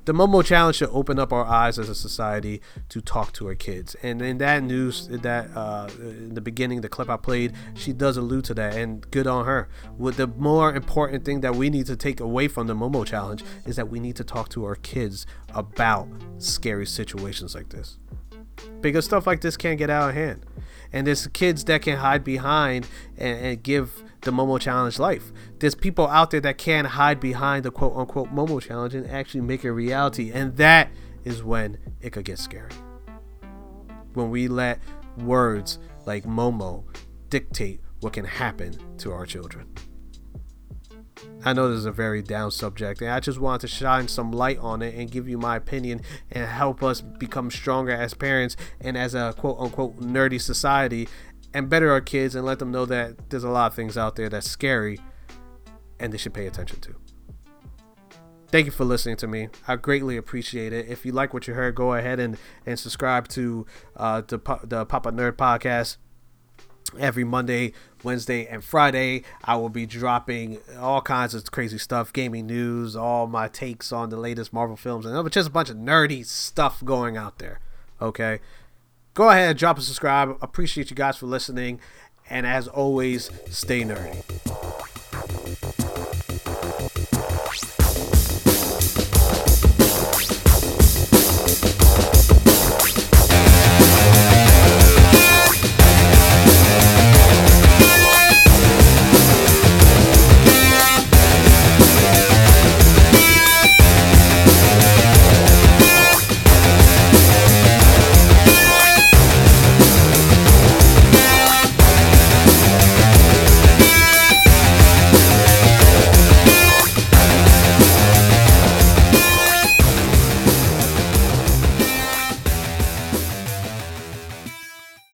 The 0.05 0.13
Momo 0.13 0.43
Challenge 0.43 0.75
should 0.75 0.89
open 0.91 1.17
up 1.17 1.31
our 1.31 1.45
eyes 1.45 1.79
as 1.79 1.89
a 1.89 1.95
society 1.95 2.61
to 2.89 3.01
talk 3.01 3.31
to 3.33 3.47
our 3.47 3.55
kids. 3.55 3.95
And 4.03 4.21
in 4.21 4.37
that 4.39 4.63
news, 4.63 5.07
that 5.07 5.49
uh, 5.55 5.89
in 5.99 6.33
the 6.33 6.41
beginning, 6.41 6.81
the 6.81 6.89
clip 6.89 7.09
I 7.09 7.17
played, 7.17 7.53
she 7.73 7.93
does 7.93 8.17
allude 8.17 8.45
to 8.45 8.53
that, 8.55 8.75
and 8.75 9.09
good 9.11 9.27
on 9.27 9.45
her. 9.45 9.69
With 9.97 10.17
the 10.17 10.27
more 10.27 10.75
important 10.75 11.23
thing 11.23 11.41
that 11.41 11.55
we 11.55 11.69
need 11.69 11.85
to 11.87 11.95
take 11.95 12.19
away 12.19 12.47
from 12.47 12.67
the 12.67 12.75
Momo 12.75 13.05
Challenge 13.05 13.43
is 13.65 13.75
that 13.77 13.89
we 13.89 13.99
need 13.99 14.15
to 14.17 14.23
talk 14.23 14.49
to 14.49 14.65
our 14.65 14.75
kids 14.75 15.25
about 15.53 16.07
scary 16.37 16.85
situations 16.85 17.55
like 17.55 17.69
this, 17.69 17.99
because 18.81 19.05
stuff 19.05 19.25
like 19.25 19.41
this 19.41 19.55
can't 19.55 19.77
get 19.77 19.89
out 19.89 20.09
of 20.09 20.15
hand. 20.15 20.45
And 20.91 21.07
there's 21.07 21.25
kids 21.27 21.63
that 21.65 21.81
can 21.81 21.97
hide 21.97 22.23
behind 22.23 22.87
and, 23.17 23.39
and 23.39 23.63
give 23.63 24.03
the 24.23 24.31
Momo 24.31 24.59
Challenge 24.59 24.97
life. 24.99 25.31
There's 25.59 25.75
people 25.75 26.07
out 26.07 26.31
there 26.31 26.41
that 26.41 26.57
can 26.57 26.85
hide 26.85 27.19
behind 27.19 27.65
the 27.65 27.71
quote 27.71 27.95
unquote 27.95 28.33
Momo 28.33 28.61
Challenge 28.61 28.95
and 28.95 29.09
actually 29.09 29.41
make 29.41 29.63
it 29.63 29.71
reality. 29.71 30.31
And 30.31 30.55
that 30.57 30.89
is 31.23 31.43
when 31.43 31.77
it 32.01 32.11
could 32.11 32.25
get 32.25 32.39
scary. 32.39 32.71
When 34.13 34.29
we 34.29 34.47
let 34.47 34.79
words 35.17 35.79
like 36.05 36.23
Momo 36.23 36.83
dictate 37.29 37.81
what 37.99 38.13
can 38.13 38.25
happen 38.25 38.77
to 38.97 39.11
our 39.11 39.25
children. 39.25 39.67
I 41.45 41.53
know 41.53 41.69
this 41.69 41.79
is 41.79 41.85
a 41.85 41.91
very 41.91 42.21
down 42.21 42.51
subject, 42.51 43.01
and 43.01 43.11
I 43.11 43.19
just 43.19 43.39
wanted 43.39 43.61
to 43.61 43.67
shine 43.67 44.07
some 44.07 44.31
light 44.31 44.59
on 44.59 44.81
it 44.81 44.95
and 44.95 45.11
give 45.11 45.27
you 45.27 45.37
my 45.37 45.55
opinion 45.57 46.01
and 46.31 46.45
help 46.45 46.81
us 46.83 47.01
become 47.01 47.51
stronger 47.51 47.91
as 47.91 48.13
parents 48.13 48.55
and 48.79 48.97
as 48.97 49.13
a 49.13 49.33
quote 49.37 49.57
unquote 49.59 49.99
nerdy 49.99 50.39
society 50.39 51.07
and 51.53 51.69
better 51.69 51.91
our 51.91 52.01
kids 52.01 52.35
and 52.35 52.45
let 52.45 52.59
them 52.59 52.71
know 52.71 52.85
that 52.85 53.29
there's 53.29 53.43
a 53.43 53.49
lot 53.49 53.67
of 53.67 53.75
things 53.75 53.97
out 53.97 54.15
there 54.15 54.29
that's 54.29 54.49
scary 54.49 54.99
and 55.99 56.11
they 56.11 56.17
should 56.17 56.33
pay 56.33 56.47
attention 56.47 56.79
to. 56.81 56.95
Thank 58.47 58.67
you 58.67 58.71
for 58.71 58.85
listening 58.85 59.17
to 59.17 59.27
me. 59.27 59.49
I 59.67 59.77
greatly 59.77 60.15
appreciate 60.15 60.73
it. 60.73 60.87
If 60.87 61.05
you 61.05 61.11
like 61.11 61.33
what 61.33 61.47
you 61.47 61.55
heard, 61.55 61.73
go 61.73 61.93
ahead 61.93 62.19
and, 62.19 62.37
and 62.65 62.77
subscribe 62.77 63.27
to 63.29 63.65
uh, 63.97 64.21
the, 64.21 64.37
the 64.63 64.85
Papa 64.85 65.11
Nerd 65.11 65.33
Podcast 65.33 65.97
every 66.99 67.23
Monday, 67.23 67.73
Wednesday, 68.03 68.45
and 68.45 68.63
Friday. 68.63 69.23
I 69.43 69.55
will 69.55 69.69
be 69.69 69.87
dropping 69.87 70.59
all 70.77 71.01
kinds 71.01 71.33
of 71.33 71.49
crazy 71.51 71.79
stuff, 71.79 72.13
gaming 72.13 72.45
news, 72.45 72.95
all 72.95 73.25
my 73.25 73.47
takes 73.47 73.91
on 73.91 74.09
the 74.09 74.17
latest 74.17 74.53
Marvel 74.53 74.77
films, 74.77 75.05
and 75.05 75.31
just 75.31 75.49
a 75.49 75.51
bunch 75.51 75.71
of 75.71 75.77
nerdy 75.77 76.23
stuff 76.23 76.83
going 76.83 77.17
out 77.17 77.39
there. 77.39 77.59
Okay, 78.01 78.39
go 79.13 79.29
ahead 79.29 79.57
drop 79.57 79.77
a 79.77 79.81
subscribe. 79.81 80.37
Appreciate 80.41 80.89
you 80.89 80.95
guys 80.95 81.17
for 81.17 81.25
listening. 81.25 81.79
And 82.29 82.47
as 82.47 82.67
always, 82.67 83.29
stay 83.49 83.83
nerdy. 83.83 84.23